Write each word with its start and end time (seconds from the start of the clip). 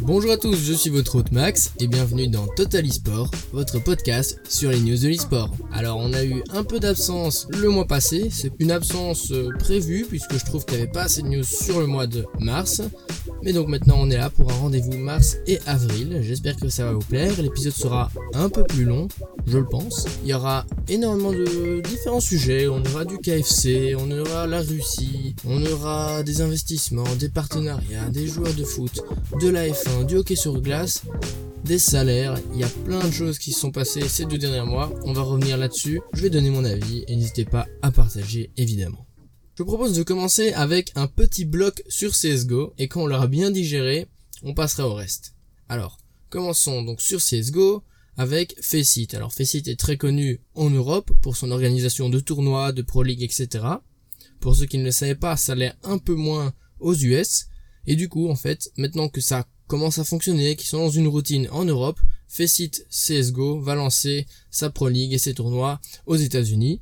Bonjour 0.00 0.30
à 0.30 0.36
tous, 0.36 0.56
je 0.56 0.72
suis 0.72 0.90
votre 0.90 1.16
hôte 1.16 1.32
Max 1.32 1.72
et 1.80 1.86
bienvenue 1.88 2.28
dans 2.28 2.46
Total 2.46 2.86
eSport, 2.86 3.30
votre 3.52 3.82
podcast 3.82 4.40
sur 4.48 4.70
les 4.70 4.80
news 4.80 4.96
de 4.96 5.08
l'eSport. 5.08 5.50
Alors 5.72 5.98
on 5.98 6.12
a 6.12 6.24
eu 6.24 6.42
un 6.50 6.62
peu 6.62 6.78
d'absence 6.78 7.48
le 7.50 7.68
mois 7.68 7.86
passé, 7.86 8.28
c'est 8.30 8.52
une 8.60 8.70
absence 8.70 9.32
euh, 9.32 9.50
prévue 9.58 10.06
puisque 10.08 10.38
je 10.38 10.44
trouve 10.44 10.64
qu'il 10.64 10.76
n'y 10.76 10.82
avait 10.82 10.92
pas 10.92 11.02
assez 11.02 11.22
de 11.22 11.28
news 11.28 11.42
sur 11.42 11.80
le 11.80 11.86
mois 11.86 12.06
de 12.06 12.24
mars. 12.38 12.82
Mais 13.42 13.52
donc 13.52 13.68
maintenant 13.68 13.96
on 13.98 14.10
est 14.10 14.16
là 14.16 14.30
pour 14.30 14.50
un 14.50 14.54
rendez-vous 14.54 14.96
mars 14.96 15.36
et 15.46 15.58
avril, 15.66 16.20
j'espère 16.22 16.56
que 16.56 16.68
ça 16.68 16.84
va 16.84 16.92
vous 16.92 16.98
plaire, 17.00 17.32
l'épisode 17.40 17.72
sera 17.72 18.10
un 18.34 18.48
peu 18.48 18.64
plus 18.64 18.84
long, 18.84 19.08
je 19.46 19.58
le 19.58 19.66
pense. 19.66 20.06
Il 20.22 20.30
y 20.30 20.34
aura 20.34 20.64
énormément 20.88 21.32
de 21.32 21.80
différents 21.80 22.20
sujets, 22.20 22.68
on 22.68 22.82
aura 22.84 23.04
du 23.04 23.18
KFC, 23.18 23.94
on 23.98 24.10
aura 24.10 24.46
la 24.46 24.60
Russie, 24.60 25.17
on 25.48 25.64
aura 25.64 26.22
des 26.22 26.42
investissements, 26.42 27.16
des 27.16 27.30
partenariats, 27.30 28.10
des 28.10 28.26
joueurs 28.26 28.54
de 28.54 28.64
foot, 28.64 29.00
de 29.40 29.48
la 29.48 29.66
F1, 29.66 30.04
du 30.04 30.16
hockey 30.16 30.36
sur 30.36 30.60
glace, 30.60 31.02
des 31.64 31.78
salaires, 31.78 32.38
il 32.52 32.60
y 32.60 32.64
a 32.64 32.68
plein 32.84 33.04
de 33.04 33.10
choses 33.10 33.38
qui 33.38 33.52
se 33.52 33.60
sont 33.60 33.72
passées 33.72 34.08
ces 34.08 34.26
deux 34.26 34.36
derniers 34.36 34.68
mois, 34.68 34.92
on 35.04 35.14
va 35.14 35.22
revenir 35.22 35.56
là-dessus, 35.56 36.00
je 36.12 36.22
vais 36.22 36.30
donner 36.30 36.50
mon 36.50 36.64
avis 36.64 37.04
et 37.08 37.16
n'hésitez 37.16 37.46
pas 37.46 37.66
à 37.80 37.90
partager 37.90 38.50
évidemment. 38.58 39.06
Je 39.56 39.62
vous 39.62 39.68
propose 39.68 39.94
de 39.94 40.02
commencer 40.02 40.52
avec 40.52 40.92
un 40.94 41.06
petit 41.06 41.46
bloc 41.46 41.82
sur 41.88 42.12
CSGO 42.12 42.74
et 42.78 42.86
quand 42.86 43.02
on 43.02 43.06
l'aura 43.06 43.26
bien 43.26 43.50
digéré, 43.50 44.06
on 44.42 44.54
passera 44.54 44.86
au 44.86 44.94
reste. 44.94 45.34
Alors, 45.68 45.98
commençons 46.28 46.82
donc 46.82 47.00
sur 47.00 47.20
CSGO 47.20 47.82
avec 48.18 48.54
Faceit. 48.60 49.08
Alors 49.14 49.32
Faceit 49.32 49.62
est 49.66 49.80
très 49.80 49.96
connu 49.96 50.40
en 50.54 50.70
Europe 50.70 51.10
pour 51.22 51.36
son 51.36 51.50
organisation 51.50 52.10
de 52.10 52.20
tournois, 52.20 52.72
de 52.72 52.82
Pro 52.82 53.02
League, 53.02 53.22
etc. 53.22 53.64
Pour 54.40 54.54
ceux 54.56 54.66
qui 54.66 54.78
ne 54.78 54.84
le 54.84 54.92
savaient 54.92 55.14
pas, 55.14 55.36
ça 55.36 55.54
l'est 55.54 55.74
un 55.84 55.98
peu 55.98 56.14
moins 56.14 56.52
aux 56.80 56.94
US. 56.94 57.46
Et 57.86 57.96
du 57.96 58.08
coup, 58.08 58.28
en 58.28 58.36
fait, 58.36 58.70
maintenant 58.76 59.08
que 59.08 59.20
ça 59.20 59.46
commence 59.66 59.98
à 59.98 60.04
fonctionner, 60.04 60.56
qu'ils 60.56 60.68
sont 60.68 60.78
dans 60.78 60.90
une 60.90 61.08
routine 61.08 61.48
en 61.50 61.64
Europe, 61.64 62.00
Faceit 62.28 62.86
CSGO 62.90 63.60
va 63.60 63.74
lancer 63.74 64.26
sa 64.50 64.70
Pro 64.70 64.88
League 64.88 65.12
et 65.12 65.18
ses 65.18 65.34
tournois 65.34 65.80
aux 66.06 66.16
États-Unis. 66.16 66.80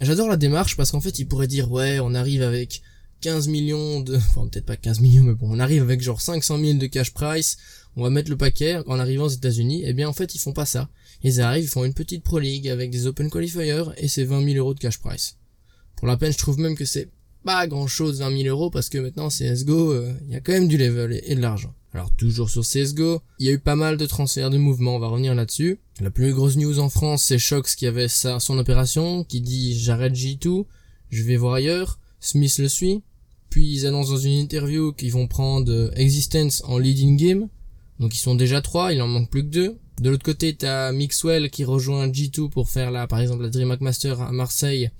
J'adore 0.00 0.28
la 0.28 0.36
démarche 0.36 0.76
parce 0.76 0.90
qu'en 0.90 1.00
fait, 1.00 1.18
il 1.18 1.26
pourrait 1.26 1.46
dire 1.46 1.70
ouais, 1.70 2.00
on 2.00 2.14
arrive 2.14 2.42
avec 2.42 2.82
15 3.22 3.48
millions 3.48 4.00
de, 4.00 4.16
enfin 4.16 4.46
peut-être 4.48 4.66
pas 4.66 4.76
15 4.76 5.00
millions, 5.00 5.22
mais 5.22 5.34
bon, 5.34 5.48
on 5.50 5.58
arrive 5.58 5.82
avec 5.82 6.02
genre 6.02 6.20
500 6.20 6.58
000 6.58 6.78
de 6.78 6.86
cash 6.86 7.12
price, 7.12 7.56
on 7.96 8.02
va 8.02 8.10
mettre 8.10 8.30
le 8.30 8.36
paquet 8.36 8.78
en 8.86 8.98
arrivant 8.98 9.24
aux 9.24 9.28
États-Unis. 9.28 9.82
Eh 9.86 9.92
bien, 9.92 10.08
en 10.08 10.12
fait, 10.12 10.34
ils 10.34 10.38
font 10.38 10.52
pas 10.52 10.66
ça. 10.66 10.88
Ils 11.22 11.40
arrivent, 11.40 11.64
ils 11.64 11.68
font 11.68 11.84
une 11.84 11.94
petite 11.94 12.24
pro 12.24 12.38
league 12.38 12.68
avec 12.68 12.90
des 12.90 13.06
open 13.06 13.30
qualifiers 13.30 13.84
et 13.96 14.08
c'est 14.08 14.24
20 14.24 14.44
000 14.44 14.56
euros 14.56 14.74
de 14.74 14.80
cash 14.80 14.98
price. 14.98 15.36
Pour 16.02 16.08
la 16.08 16.16
peine, 16.16 16.32
je 16.32 16.38
trouve 16.38 16.58
même 16.58 16.74
que 16.74 16.84
c'est 16.84 17.10
pas 17.44 17.68
grand 17.68 17.86
chose 17.86 18.18
20 18.18 18.42
000 18.42 18.48
euros 18.48 18.70
parce 18.70 18.88
que 18.88 18.98
maintenant 18.98 19.28
CSGO, 19.28 19.92
euh, 19.92 20.12
il 20.26 20.32
y 20.32 20.34
a 20.34 20.40
quand 20.40 20.50
même 20.50 20.66
du 20.66 20.76
level 20.76 21.20
et 21.24 21.36
de 21.36 21.40
l'argent. 21.40 21.72
Alors 21.94 22.10
toujours 22.16 22.50
sur 22.50 22.62
CSGO, 22.62 23.22
il 23.38 23.46
y 23.46 23.50
a 23.50 23.52
eu 23.52 23.60
pas 23.60 23.76
mal 23.76 23.96
de 23.96 24.04
transferts 24.06 24.50
de 24.50 24.58
mouvements, 24.58 24.96
on 24.96 24.98
va 24.98 25.06
revenir 25.06 25.32
là-dessus. 25.36 25.78
La 26.00 26.10
plus 26.10 26.34
grosse 26.34 26.56
news 26.56 26.80
en 26.80 26.88
France, 26.88 27.22
c'est 27.22 27.38
Shox 27.38 27.76
qui 27.76 27.86
avait 27.86 28.08
sa, 28.08 28.40
son 28.40 28.58
opération, 28.58 29.22
qui 29.22 29.40
dit 29.40 29.78
j'arrête 29.78 30.14
G2, 30.14 30.64
je 31.10 31.22
vais 31.22 31.36
voir 31.36 31.54
ailleurs, 31.54 32.00
Smith 32.18 32.58
le 32.58 32.66
suit, 32.66 33.04
puis 33.48 33.72
ils 33.72 33.86
annoncent 33.86 34.10
dans 34.10 34.18
une 34.18 34.40
interview 34.40 34.92
qu'ils 34.92 35.12
vont 35.12 35.28
prendre 35.28 35.70
euh, 35.70 35.92
Existence 35.94 36.64
en 36.64 36.78
leading 36.78 37.16
game, 37.16 37.48
donc 38.00 38.12
ils 38.12 38.20
sont 38.20 38.34
déjà 38.34 38.60
trois, 38.60 38.92
il 38.92 39.00
en 39.02 39.06
manque 39.06 39.30
plus 39.30 39.44
que 39.44 39.50
deux. 39.50 39.78
De 40.00 40.10
l'autre 40.10 40.24
côté, 40.24 40.52
t'as 40.52 40.90
Mixwell 40.90 41.48
qui 41.48 41.62
rejoint 41.64 42.08
G2 42.08 42.50
pour 42.50 42.70
faire 42.70 42.90
là, 42.90 43.06
par 43.06 43.20
exemple 43.20 43.44
la 43.44 43.50
DreamHack 43.50 43.82
Master 43.82 44.20
à 44.20 44.32
Marseille, 44.32 44.90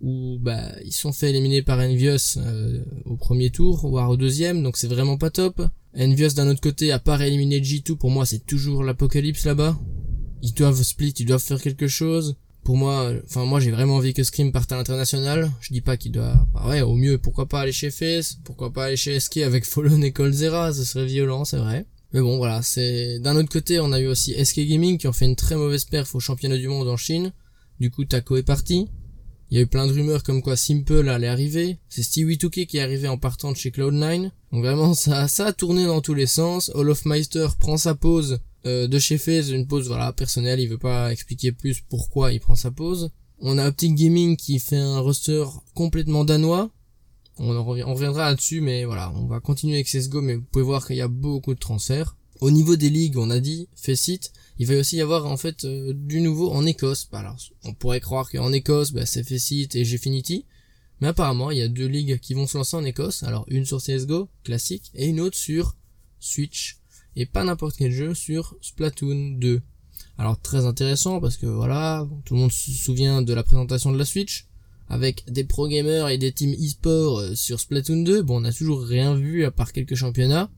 où 0.00 0.38
bah 0.40 0.72
ils 0.84 0.92
sont 0.92 1.12
fait 1.12 1.30
éliminer 1.30 1.62
par 1.62 1.78
Envious 1.78 2.36
euh, 2.36 2.84
au 3.04 3.16
premier 3.16 3.50
tour, 3.50 3.88
voire 3.88 4.10
au 4.10 4.16
deuxième, 4.16 4.62
donc 4.62 4.76
c'est 4.76 4.88
vraiment 4.88 5.18
pas 5.18 5.30
top. 5.30 5.62
Envious 5.96 6.34
d'un 6.34 6.48
autre 6.48 6.60
côté, 6.60 6.92
à 6.92 6.98
part 6.98 7.22
éliminer 7.22 7.60
G2, 7.60 7.96
pour 7.96 8.10
moi 8.10 8.26
c'est 8.26 8.44
toujours 8.44 8.82
l'apocalypse 8.82 9.46
là-bas. 9.46 9.78
Ils 10.42 10.52
doivent 10.52 10.82
split, 10.82 11.14
ils 11.18 11.26
doivent 11.26 11.42
faire 11.42 11.60
quelque 11.60 11.88
chose. 11.88 12.36
Pour 12.64 12.76
moi, 12.76 13.12
enfin 13.24 13.44
moi 13.44 13.60
j'ai 13.60 13.70
vraiment 13.70 13.96
envie 13.96 14.14
que 14.14 14.22
Scream 14.22 14.50
parte 14.50 14.72
à 14.72 14.76
l'international. 14.76 15.50
Je 15.60 15.72
dis 15.72 15.80
pas 15.80 15.96
qu'il 15.96 16.12
doit, 16.12 16.46
bah 16.52 16.66
ouais, 16.68 16.80
au 16.80 16.94
mieux 16.94 17.18
pourquoi 17.18 17.46
pas 17.46 17.60
aller 17.60 17.72
chez 17.72 17.90
Face, 17.90 18.38
pourquoi 18.44 18.72
pas 18.72 18.86
aller 18.86 18.96
chez 18.96 19.20
SK 19.20 19.38
avec 19.38 19.64
Fallen 19.66 20.02
et 20.02 20.12
Colzera, 20.12 20.72
ce 20.72 20.84
serait 20.84 21.06
violent, 21.06 21.44
c'est 21.44 21.58
vrai. 21.58 21.86
Mais 22.12 22.20
bon 22.20 22.36
voilà, 22.36 22.62
c'est 22.62 23.18
d'un 23.18 23.36
autre 23.36 23.50
côté 23.50 23.80
on 23.80 23.92
a 23.92 24.00
eu 24.00 24.06
aussi 24.06 24.32
SK 24.42 24.60
Gaming 24.60 24.98
qui 24.98 25.08
ont 25.08 25.12
fait 25.12 25.24
une 25.24 25.36
très 25.36 25.56
mauvaise 25.56 25.84
perf 25.84 26.14
au 26.14 26.20
championnat 26.20 26.56
du 26.56 26.68
monde 26.68 26.88
en 26.88 26.96
Chine. 26.96 27.32
Du 27.80 27.90
coup 27.90 28.04
Taco 28.04 28.36
est 28.36 28.42
parti. 28.42 28.88
Il 29.50 29.56
y 29.56 29.60
a 29.60 29.62
eu 29.62 29.66
plein 29.66 29.86
de 29.86 29.92
rumeurs 29.92 30.22
comme 30.22 30.42
quoi 30.42 30.56
Simple 30.56 31.08
allait 31.08 31.28
arriver. 31.28 31.78
C'est 31.88 32.02
Stewie 32.02 32.38
Touquet 32.38 32.66
qui 32.66 32.78
est 32.78 32.82
arrivé 32.82 33.08
en 33.08 33.18
partant 33.18 33.52
de 33.52 33.56
chez 33.56 33.70
Cloud9. 33.70 34.30
Donc 34.52 34.64
vraiment, 34.64 34.94
ça, 34.94 35.28
ça 35.28 35.46
a 35.46 35.52
tourné 35.52 35.84
dans 35.84 36.00
tous 36.00 36.14
les 36.14 36.26
sens. 36.26 36.72
Meister 37.04 37.48
prend 37.58 37.76
sa 37.76 37.94
pause 37.94 38.40
euh, 38.66 38.88
de 38.88 38.98
chez 38.98 39.18
FaZe, 39.18 39.50
une 39.50 39.66
pause 39.66 39.88
voilà 39.88 40.12
personnelle. 40.12 40.60
Il 40.60 40.68
veut 40.68 40.78
pas 40.78 41.12
expliquer 41.12 41.52
plus 41.52 41.80
pourquoi 41.80 42.32
il 42.32 42.40
prend 42.40 42.56
sa 42.56 42.70
pause. 42.70 43.10
On 43.38 43.58
a 43.58 43.68
Optic 43.68 43.94
Gaming 43.94 44.36
qui 44.36 44.58
fait 44.58 44.76
un 44.76 45.00
roster 45.00 45.44
complètement 45.74 46.24
danois. 46.24 46.70
On, 47.38 47.54
en 47.56 47.64
revient, 47.64 47.84
on 47.84 47.94
reviendra 47.94 48.30
là-dessus, 48.30 48.60
mais 48.60 48.84
voilà, 48.84 49.12
on 49.16 49.26
va 49.26 49.40
continuer 49.40 49.74
avec 49.74 49.88
CSGO, 49.88 50.20
mais 50.22 50.36
vous 50.36 50.44
pouvez 50.52 50.64
voir 50.64 50.86
qu'il 50.86 50.96
y 50.96 51.00
a 51.00 51.08
beaucoup 51.08 51.52
de 51.52 51.58
transferts. 51.58 52.16
Au 52.44 52.50
niveau 52.50 52.76
des 52.76 52.90
ligues, 52.90 53.16
on 53.16 53.30
a 53.30 53.40
dit, 53.40 53.68
Faceit, 53.74 54.20
il 54.58 54.66
va 54.66 54.74
aussi 54.74 54.98
y 54.98 55.00
avoir 55.00 55.24
en 55.24 55.38
fait 55.38 55.64
euh, 55.64 55.94
du 55.96 56.20
nouveau 56.20 56.52
en 56.52 56.66
Écosse. 56.66 57.08
Bah, 57.10 57.20
alors, 57.20 57.38
on 57.64 57.72
pourrait 57.72 58.00
croire 58.00 58.30
qu'en 58.30 58.52
Écosse, 58.52 58.92
bah, 58.92 59.06
c'est 59.06 59.22
Faceit 59.22 59.70
et 59.72 59.82
Gfinity. 59.82 60.44
Mais 61.00 61.08
apparemment, 61.08 61.50
il 61.50 61.56
y 61.56 61.62
a 61.62 61.68
deux 61.68 61.86
ligues 61.86 62.20
qui 62.20 62.34
vont 62.34 62.46
se 62.46 62.58
lancer 62.58 62.76
en 62.76 62.84
Écosse. 62.84 63.22
Alors, 63.22 63.46
une 63.48 63.64
sur 63.64 63.78
CSGO, 63.78 64.28
classique, 64.42 64.90
et 64.94 65.06
une 65.06 65.20
autre 65.20 65.38
sur 65.38 65.74
Switch. 66.20 66.80
Et 67.16 67.24
pas 67.24 67.44
n'importe 67.44 67.76
quel 67.78 67.92
jeu, 67.92 68.12
sur 68.12 68.58
Splatoon 68.60 69.38
2. 69.38 69.62
Alors, 70.18 70.38
très 70.38 70.66
intéressant, 70.66 71.22
parce 71.22 71.38
que 71.38 71.46
voilà, 71.46 72.06
tout 72.26 72.34
le 72.34 72.40
monde 72.40 72.52
se 72.52 72.72
souvient 72.72 73.22
de 73.22 73.32
la 73.32 73.42
présentation 73.42 73.90
de 73.90 73.96
la 73.96 74.04
Switch. 74.04 74.48
Avec 74.90 75.24
des 75.32 75.44
pro 75.44 75.66
gamers 75.66 76.10
et 76.10 76.18
des 76.18 76.32
teams 76.32 76.52
e-sport 76.52 77.20
euh, 77.20 77.34
sur 77.34 77.58
Splatoon 77.58 78.02
2. 78.02 78.20
Bon, 78.20 78.36
on 78.36 78.40
n'a 78.40 78.52
toujours 78.52 78.82
rien 78.82 79.14
vu 79.14 79.46
à 79.46 79.50
part 79.50 79.72
quelques 79.72 79.94
championnats. 79.94 80.50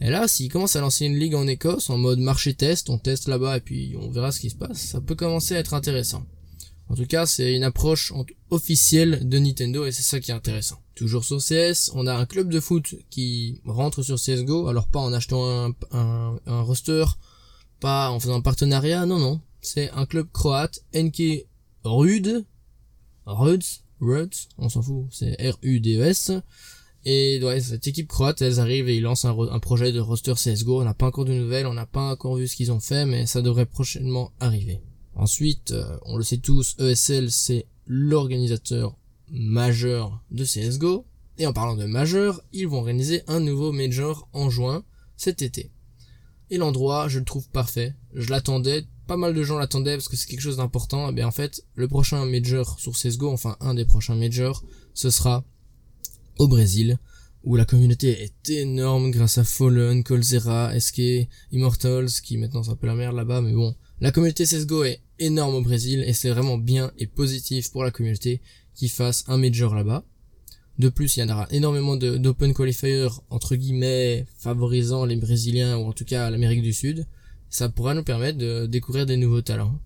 Et 0.00 0.10
là, 0.10 0.28
s'il 0.28 0.50
commence 0.50 0.76
à 0.76 0.80
lancer 0.80 1.06
une 1.06 1.18
ligue 1.18 1.34
en 1.34 1.46
Écosse 1.46 1.88
en 1.88 1.96
mode 1.96 2.18
marché 2.18 2.54
test, 2.54 2.90
on 2.90 2.98
teste 2.98 3.28
là-bas 3.28 3.56
et 3.56 3.60
puis 3.60 3.96
on 3.98 4.10
verra 4.10 4.30
ce 4.30 4.40
qui 4.40 4.50
se 4.50 4.56
passe, 4.56 4.78
ça 4.78 5.00
peut 5.00 5.14
commencer 5.14 5.56
à 5.56 5.58
être 5.58 5.74
intéressant. 5.74 6.24
En 6.88 6.94
tout 6.94 7.06
cas, 7.06 7.26
c'est 7.26 7.54
une 7.54 7.64
approche 7.64 8.12
officielle 8.50 9.28
de 9.28 9.38
Nintendo 9.38 9.84
et 9.84 9.92
c'est 9.92 10.02
ça 10.02 10.20
qui 10.20 10.30
est 10.30 10.34
intéressant. 10.34 10.78
Toujours 10.94 11.24
sur 11.24 11.38
CS, 11.38 11.90
on 11.94 12.06
a 12.06 12.14
un 12.14 12.26
club 12.26 12.48
de 12.48 12.60
foot 12.60 12.94
qui 13.10 13.60
rentre 13.64 14.02
sur 14.02 14.16
CSGO, 14.16 14.68
alors 14.68 14.88
pas 14.88 15.00
en 15.00 15.12
achetant 15.12 15.74
un, 15.90 16.38
roster, 16.46 17.04
pas 17.80 18.10
en 18.10 18.20
faisant 18.20 18.36
un 18.36 18.40
partenariat, 18.40 19.04
non 19.04 19.18
non. 19.18 19.40
C'est 19.60 19.90
un 19.90 20.06
club 20.06 20.28
croate, 20.32 20.84
NK 20.94 21.46
Rud, 21.82 22.44
Ruds, 23.26 23.82
Ruds, 24.00 24.48
on 24.58 24.68
s'en 24.68 24.82
fout, 24.82 25.06
c'est 25.10 25.34
R-U-D-E-S, 25.40 26.32
et 27.08 27.40
ouais, 27.40 27.60
cette 27.60 27.86
équipe 27.86 28.08
croate, 28.08 28.42
elles 28.42 28.58
arrivent 28.58 28.88
et 28.88 28.96
ils 28.96 29.02
lancent 29.02 29.26
un, 29.26 29.60
projet 29.60 29.92
de 29.92 30.00
roster 30.00 30.34
CSGO. 30.34 30.80
On 30.80 30.84
n'a 30.84 30.92
pas 30.92 31.06
encore 31.06 31.24
de 31.24 31.32
nouvelles, 31.32 31.68
on 31.68 31.72
n'a 31.72 31.86
pas 31.86 32.10
encore 32.10 32.34
vu 32.34 32.48
ce 32.48 32.56
qu'ils 32.56 32.72
ont 32.72 32.80
fait, 32.80 33.06
mais 33.06 33.26
ça 33.26 33.42
devrait 33.42 33.64
prochainement 33.64 34.32
arriver. 34.40 34.82
Ensuite, 35.14 35.70
euh, 35.70 35.98
on 36.04 36.16
le 36.16 36.24
sait 36.24 36.38
tous, 36.38 36.74
ESL 36.80 37.30
c'est 37.30 37.66
l'organisateur 37.86 38.96
majeur 39.30 40.20
de 40.32 40.44
CSGO. 40.44 41.06
Et 41.38 41.46
en 41.46 41.52
parlant 41.52 41.76
de 41.76 41.84
majeur, 41.84 42.42
ils 42.52 42.66
vont 42.66 42.78
organiser 42.78 43.22
un 43.28 43.38
nouveau 43.38 43.70
major 43.70 44.28
en 44.32 44.50
juin 44.50 44.82
cet 45.16 45.42
été. 45.42 45.70
Et 46.50 46.58
l'endroit, 46.58 47.06
je 47.06 47.20
le 47.20 47.24
trouve 47.24 47.48
parfait. 47.50 47.94
Je 48.14 48.30
l'attendais, 48.30 48.84
pas 49.06 49.16
mal 49.16 49.32
de 49.32 49.44
gens 49.44 49.58
l'attendaient 49.58 49.94
parce 49.94 50.08
que 50.08 50.16
c'est 50.16 50.26
quelque 50.26 50.40
chose 50.40 50.56
d'important. 50.56 51.08
Et 51.08 51.12
bien 51.12 51.28
en 51.28 51.32
fait, 51.32 51.62
le 51.76 51.86
prochain 51.86 52.26
major 52.26 52.80
sur 52.80 52.94
CSGO, 52.94 53.30
enfin 53.30 53.56
un 53.60 53.74
des 53.74 53.84
prochains 53.84 54.16
majors, 54.16 54.64
ce 54.92 55.10
sera 55.10 55.44
au 56.38 56.48
Brésil, 56.48 56.98
où 57.44 57.54
la 57.54 57.64
communauté 57.64 58.22
est 58.22 58.50
énorme 58.50 59.10
grâce 59.10 59.38
à 59.38 59.44
Fallen, 59.44 60.02
Colzera, 60.02 60.78
SK, 60.78 61.28
Immortals, 61.52 62.10
qui 62.22 62.38
maintenant 62.38 62.64
s'appelle 62.64 62.90
la 62.90 62.96
merde 62.96 63.16
là-bas, 63.16 63.40
mais 63.40 63.52
bon. 63.52 63.74
La 64.00 64.10
communauté 64.10 64.44
CSGO 64.44 64.84
est 64.84 65.00
énorme 65.18 65.54
au 65.54 65.62
Brésil, 65.62 66.04
et 66.06 66.12
c'est 66.12 66.30
vraiment 66.30 66.58
bien 66.58 66.92
et 66.98 67.06
positif 67.06 67.70
pour 67.70 67.84
la 67.84 67.90
communauté 67.90 68.42
qui 68.74 68.88
fasse 68.88 69.24
un 69.28 69.38
major 69.38 69.74
là-bas. 69.74 70.04
De 70.78 70.88
plus, 70.90 71.16
il 71.16 71.20
y 71.20 71.22
en 71.22 71.28
aura 71.28 71.46
énormément 71.50 71.96
d'open 71.96 72.52
qualifiers, 72.52 73.08
entre 73.30 73.56
guillemets, 73.56 74.26
favorisant 74.38 75.04
les 75.04 75.16
Brésiliens, 75.16 75.78
ou 75.78 75.86
en 75.86 75.92
tout 75.92 76.04
cas 76.04 76.28
l'Amérique 76.28 76.62
du 76.62 76.72
Sud. 76.72 77.06
Ça 77.48 77.68
pourra 77.68 77.94
nous 77.94 78.02
permettre 78.02 78.38
de 78.38 78.66
découvrir 78.66 79.06
des 79.06 79.16
nouveaux 79.16 79.40
talents. 79.40 79.80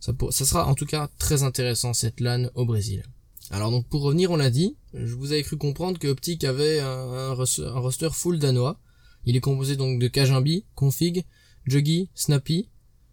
Ça, 0.00 0.12
ça 0.30 0.44
sera 0.44 0.66
en 0.66 0.74
tout 0.74 0.86
cas 0.86 1.08
très 1.18 1.42
intéressant 1.44 1.94
cette 1.94 2.20
LAN 2.20 2.50
au 2.54 2.66
Brésil. 2.66 3.04
Alors 3.50 3.70
donc 3.70 3.86
pour 3.88 4.02
revenir, 4.02 4.30
on 4.30 4.36
l'a 4.36 4.50
dit, 4.50 4.76
je 4.94 5.14
vous 5.14 5.32
avais 5.32 5.42
cru 5.42 5.56
comprendre 5.56 5.98
que 5.98 6.08
Optic 6.08 6.44
avait 6.44 6.80
un, 6.80 7.32
roster 7.34 8.10
full 8.12 8.38
danois. 8.38 8.80
Il 9.24 9.36
est 9.36 9.40
composé 9.40 9.76
donc 9.76 10.00
de 10.00 10.08
Kajimbi, 10.08 10.64
Config, 10.74 11.24
Juggy, 11.64 12.10
Snappy 12.14 12.68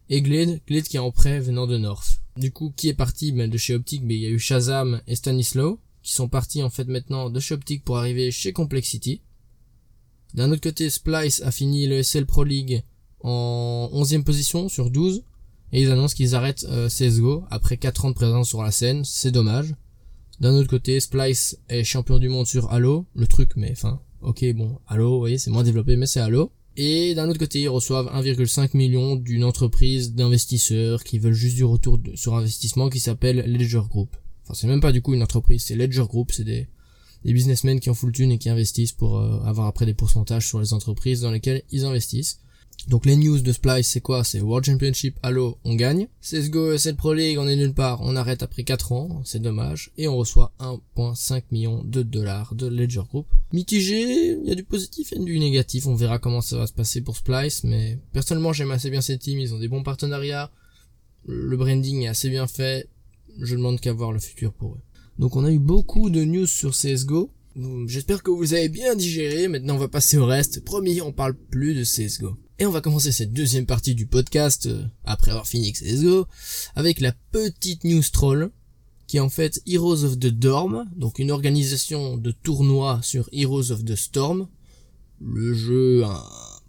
et 0.10 0.22
Glade, 0.22 0.62
Glade 0.68 0.84
qui 0.84 0.98
est 0.98 1.00
en 1.00 1.12
prêt 1.12 1.40
venant 1.40 1.68
de 1.68 1.78
North. 1.78 2.22
Du 2.38 2.52
coup, 2.52 2.74
qui 2.76 2.90
est 2.90 2.94
parti? 2.94 3.32
Ben, 3.32 3.50
de 3.50 3.58
chez 3.58 3.76
Optic 3.76 4.02
Mais 4.04 4.16
il 4.16 4.22
y 4.22 4.26
a 4.26 4.30
eu 4.30 4.40
Shazam 4.40 5.02
et 5.08 5.16
Stanislaw 5.16 5.80
qui 6.02 6.14
sont 6.14 6.28
partis 6.28 6.62
en 6.62 6.70
fait 6.70 6.88
maintenant 6.88 7.30
de 7.30 7.40
chez 7.40 7.56
Optic 7.56 7.84
pour 7.84 7.98
arriver 7.98 8.30
chez 8.30 8.54
Complexity. 8.54 9.22
D'un 10.34 10.52
autre 10.52 10.62
côté, 10.62 10.90
Splice 10.90 11.42
a 11.42 11.52
fini 11.52 11.88
le 11.88 12.04
SL 12.04 12.26
Pro 12.26 12.44
League 12.44 12.84
en 13.22 13.90
11e 13.94 14.24
position 14.24 14.68
sur 14.68 14.90
12 14.90 15.24
et 15.72 15.82
ils 15.82 15.92
annoncent 15.92 16.16
qu'ils 16.16 16.36
arrêtent 16.36 16.66
euh, 16.70 16.90
CSGO 16.90 17.46
après 17.50 17.78
4 17.78 18.06
ans 18.06 18.10
de 18.10 18.16
présence 18.16 18.50
sur 18.50 18.62
la 18.62 18.72
scène, 18.72 19.04
c'est 19.06 19.32
dommage. 19.32 19.74
D'un 20.40 20.54
autre 20.54 20.70
côté, 20.70 21.00
Splice 21.00 21.58
est 21.70 21.84
champion 21.84 22.20
du 22.20 22.30
monde 22.30 22.48
sur 22.48 22.72
Halo, 22.72 23.06
le 23.16 23.28
truc 23.28 23.52
mais 23.56 23.72
enfin, 23.72 24.02
ok 24.22 24.44
bon, 24.54 24.80
Halo, 24.88 25.12
vous 25.12 25.20
voyez, 25.20 25.38
c'est 25.38 25.52
moins 25.52 25.64
développé 25.64 25.96
mais 25.96 26.08
c'est 26.08 26.20
Halo. 26.20 26.52
Et 26.76 27.14
d'un 27.14 27.30
autre 27.30 27.40
côté, 27.40 27.62
ils 27.62 27.70
reçoivent 27.70 28.08
1,5 28.08 28.76
million 28.76 29.16
d'une 29.16 29.44
entreprise 29.44 30.14
d'investisseurs 30.14 31.04
qui 31.04 31.20
veulent 31.20 31.34
juste 31.34 31.56
du 31.56 31.64
retour 31.64 32.00
sur 32.16 32.34
investissement 32.34 32.90
qui 32.90 33.00
s'appelle 33.00 33.44
Ledger 33.46 33.82
Group. 33.88 34.16
Enfin, 34.44 34.56
c'est 34.56 34.68
même 34.68 34.82
pas 34.82 34.92
du 34.92 35.02
coup 35.02 35.14
une 35.14 35.22
entreprise, 35.22 35.64
c'est 35.64 35.76
Ledger 35.76 36.06
Group, 36.08 36.32
c'est 36.32 36.44
des, 36.44 36.68
businessmen 37.24 37.80
qui 37.80 37.90
ont 37.90 37.94
full 37.94 38.12
thune 38.12 38.32
et 38.32 38.38
qui 38.40 38.50
investissent 38.50 38.92
pour 38.92 39.18
euh, 39.18 39.40
avoir 39.46 39.68
après 39.68 39.86
des 39.86 39.94
pourcentages 39.94 40.48
sur 40.48 40.60
les 40.60 40.74
entreprises 40.74 41.22
dans 41.22 41.32
lesquelles 41.32 41.62
ils 41.72 41.86
investissent. 41.86 42.40
Donc 42.88 43.06
les 43.06 43.16
news 43.16 43.40
de 43.40 43.52
Splice 43.52 43.88
c'est 43.88 44.02
quoi? 44.02 44.24
C'est 44.24 44.42
World 44.42 44.66
Championship 44.66 45.18
Halo, 45.24 45.58
on 45.64 45.76
gagne. 45.76 46.08
CSGO 46.22 46.78
cette 46.78 46.98
Pro 46.98 47.14
League, 47.14 47.38
on 47.40 47.48
est 47.48 47.56
nulle 47.56 47.74
part, 47.74 48.02
on 48.02 48.16
arrête 48.16 48.44
après 48.44 48.64
4 48.64 48.92
ans, 48.92 49.22
c'est 49.24 49.42
dommage. 49.42 49.92
Et 49.98 50.08
on 50.08 50.18
reçoit 50.18 50.54
1.5 50.60 51.44
million 51.52 51.84
de 51.84 52.04
dollars 52.04 52.56
de 52.56 52.68
Ledger 52.68 53.04
Group. 53.10 53.28
Mitigé, 53.52 54.34
il 54.34 54.48
y 54.48 54.52
a 54.52 54.56
du 54.56 54.64
positif 54.64 55.14
et 55.14 55.20
du 55.20 55.40
négatif, 55.40 55.88
on 55.88 55.96
verra 55.96 56.20
comment 56.20 56.42
ça 56.42 56.58
va 56.58 56.68
se 56.68 56.74
passer 56.74 57.02
pour 57.02 57.16
Splice, 57.16 57.64
mais 57.64 58.00
personnellement 58.12 58.54
j'aime 58.54 58.72
assez 58.72 58.90
bien 58.90 59.02
cette 59.02 59.22
team, 59.22 59.40
ils 59.40 59.54
ont 59.54 59.60
des 59.60 59.68
bons 59.68 59.84
partenariats, 59.84 60.52
le 61.26 61.56
branding 61.56 62.02
est 62.02 62.08
assez 62.08 62.30
bien 62.30 62.48
fait, 62.48 62.90
je 63.40 63.56
demande 63.56 63.80
qu'à 63.80 63.94
voir 63.94 64.12
le 64.12 64.20
futur 64.20 64.52
pour 64.54 64.74
eux. 64.74 64.82
Donc 65.20 65.36
on 65.36 65.46
a 65.46 65.52
eu 65.52 65.60
beaucoup 65.60 66.10
de 66.10 66.24
news 66.24 66.48
sur 66.48 66.72
CSGO. 66.72 67.32
J'espère 67.86 68.24
que 68.24 68.32
vous 68.32 68.56
avez 68.56 68.68
bien 68.68 68.96
digéré, 68.96 69.48
maintenant 69.48 69.76
on 69.76 69.80
va 69.80 69.88
passer 69.88 70.18
au 70.18 70.26
reste. 70.26 70.66
Promis, 70.66 71.02
on 71.02 71.12
parle 71.12 71.36
plus 71.36 71.76
de 71.76 71.84
CSGO. 71.84 72.36
Et 72.60 72.66
on 72.66 72.72
va 72.72 72.82
commencer 72.82 73.12
cette 73.12 73.34
deuxième 73.34 73.66
partie 73.66 73.96
du 73.96 74.06
podcast, 74.06 74.68
euh, 74.68 74.86
après 75.06 75.32
avoir 75.32 75.48
fini 75.48 75.74
CSGO, 75.74 76.28
avec 76.76 77.02
la 77.02 77.12
petite 77.32 77.84
news 77.84 78.04
troll, 78.12 78.52
qui 79.08 79.18
est 79.18 79.22
en 79.22 79.30
fait 79.30 79.62
Heroes 79.66 80.04
of 80.04 80.20
the 80.20 80.28
Dorm, 80.28 80.86
donc 80.96 81.18
une 81.18 81.32
organisation 81.32 82.16
de 82.16 82.32
tournois 82.32 83.00
sur 83.02 83.28
Heroes 83.32 83.72
of 83.72 83.84
the 83.84 83.96
Storm. 83.96 84.48
Le 85.20 85.54
jeu, 85.54 86.04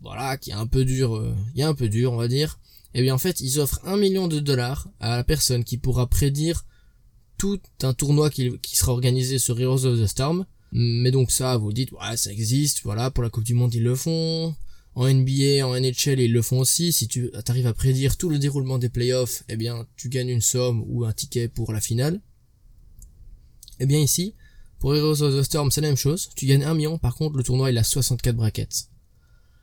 voilà, 0.02 0.38
qui 0.38 0.50
est 0.50 0.54
un 0.54 0.66
peu 0.66 0.84
dur, 0.84 1.16
euh, 1.16 1.34
il 1.54 1.60
est 1.60 1.64
un 1.64 1.74
peu 1.74 1.88
dur, 1.88 2.12
on 2.12 2.16
va 2.16 2.28
dire. 2.28 2.58
Et 2.94 3.02
bien 3.02 3.14
en 3.14 3.18
fait, 3.18 3.40
ils 3.40 3.60
offrent 3.60 3.80
un 3.84 3.96
million 3.96 4.26
de 4.26 4.40
dollars 4.40 4.88
à 5.00 5.16
la 5.16 5.24
personne 5.24 5.64
qui 5.64 5.76
pourra 5.76 6.06
prédire 6.06 6.64
tout 7.36 7.60
un 7.82 7.92
tournoi 7.92 8.30
qui, 8.30 8.58
sera 8.72 8.92
organisé 8.92 9.38
sur 9.38 9.60
Heroes 9.60 9.84
of 9.84 10.00
the 10.00 10.06
Storm. 10.06 10.46
Mais 10.72 11.10
donc 11.10 11.30
ça, 11.30 11.56
vous 11.56 11.72
dites, 11.72 11.92
ouais, 11.92 12.16
ça 12.16 12.32
existe, 12.32 12.82
voilà, 12.84 13.10
pour 13.10 13.22
la 13.22 13.30
Coupe 13.30 13.44
du 13.44 13.54
Monde 13.54 13.74
ils 13.74 13.82
le 13.82 13.94
font. 13.94 14.54
En 14.94 15.12
NBA, 15.12 15.66
en 15.66 15.74
NHL, 15.78 16.20
ils 16.20 16.32
le 16.32 16.42
font 16.42 16.60
aussi. 16.60 16.92
Si 16.92 17.08
tu 17.08 17.30
arrives 17.48 17.66
à 17.66 17.74
prédire 17.74 18.16
tout 18.16 18.28
le 18.28 18.38
déroulement 18.38 18.78
des 18.78 18.88
playoffs, 18.88 19.42
eh 19.48 19.56
bien, 19.56 19.86
tu 19.96 20.08
gagnes 20.08 20.28
une 20.28 20.40
somme 20.40 20.84
ou 20.86 21.04
un 21.04 21.12
ticket 21.12 21.48
pour 21.48 21.72
la 21.72 21.80
finale. 21.80 22.20
Eh 23.80 23.86
bien 23.86 23.98
ici, 23.98 24.34
pour 24.78 24.94
Heroes 24.94 25.22
of 25.22 25.34
the 25.34 25.42
Storm, 25.42 25.70
c'est 25.70 25.80
la 25.80 25.88
même 25.88 25.96
chose. 25.96 26.30
Tu 26.36 26.46
gagnes 26.46 26.64
un 26.64 26.74
million, 26.74 26.98
par 26.98 27.16
contre, 27.16 27.36
le 27.36 27.42
tournoi 27.42 27.70
il 27.70 27.78
a 27.78 27.84
64 27.84 28.36
brackets. 28.36 28.88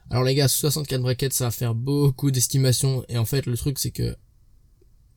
Alors 0.09 0.25
les 0.25 0.35
gars, 0.35 0.49
64 0.49 1.01
brackets, 1.01 1.31
ça 1.31 1.45
va 1.45 1.51
faire 1.51 1.75
beaucoup 1.75 2.31
d'estimations. 2.31 3.05
Et 3.07 3.17
en 3.17 3.25
fait, 3.25 3.45
le 3.45 3.55
truc, 3.55 3.79
c'est 3.79 3.91
que 3.91 4.17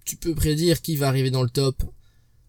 tu 0.05 0.17
peux 0.17 0.35
prédire 0.35 0.81
qui 0.83 0.95
va 0.95 1.09
arriver 1.09 1.33
dans 1.33 1.43
le 1.43 1.51
top. 1.51 1.83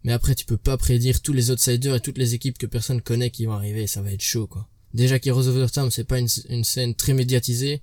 Mais 0.03 0.11
après, 0.11 0.35
tu 0.35 0.45
peux 0.45 0.57
pas 0.57 0.77
prédire 0.77 1.23
tous 1.23 1.33
les 1.33 1.49
outsiders 1.49 1.95
et 1.95 1.99
toutes 1.99 2.19
les 2.19 2.35
équipes 2.35 2.59
que 2.59 2.67
personne 2.67 3.01
connaît 3.01 3.31
qui 3.31 3.45
vont 3.45 3.53
arriver. 3.53 3.87
Ça 3.87 4.03
va 4.03 4.11
être 4.11 4.21
chaud, 4.21 4.45
quoi. 4.45 4.69
Déjà 4.95 5.19
qu'Heroes 5.19 5.49
of 5.49 5.61
the 5.61 5.67
Storm, 5.67 5.91
c'est 5.91 6.05
pas 6.05 6.19
une, 6.19 6.63
scène 6.63 6.95
très 6.95 7.13
médiatisée. 7.13 7.81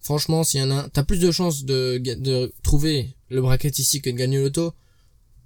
Franchement, 0.00 0.44
s'il 0.44 0.60
y 0.60 0.62
en 0.62 0.70
a, 0.70 0.88
t'as 0.88 1.02
plus 1.02 1.20
de 1.20 1.30
chances 1.30 1.64
de, 1.64 2.50
trouver 2.62 3.14
le 3.28 3.42
bracket 3.42 3.78
ici 3.78 4.00
que 4.00 4.08
de 4.08 4.16
gagner 4.16 4.38
l'auto. 4.38 4.72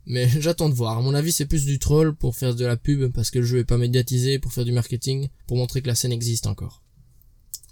Mais 0.06 0.28
j'attends 0.40 0.68
de 0.68 0.74
voir. 0.74 0.96
À 0.96 1.02
mon 1.02 1.12
avis, 1.12 1.32
c'est 1.32 1.46
plus 1.46 1.64
du 1.64 1.80
troll 1.80 2.14
pour 2.14 2.36
faire 2.36 2.54
de 2.54 2.64
la 2.64 2.76
pub 2.76 3.10
parce 3.12 3.32
que 3.32 3.40
le 3.40 3.44
jeu 3.44 3.58
est 3.58 3.64
pas 3.64 3.78
médiatisé, 3.78 4.38
pour 4.38 4.52
faire 4.52 4.64
du 4.64 4.70
marketing, 4.70 5.28
pour 5.48 5.56
montrer 5.56 5.82
que 5.82 5.88
la 5.88 5.96
scène 5.96 6.12
existe 6.12 6.46
encore. 6.46 6.84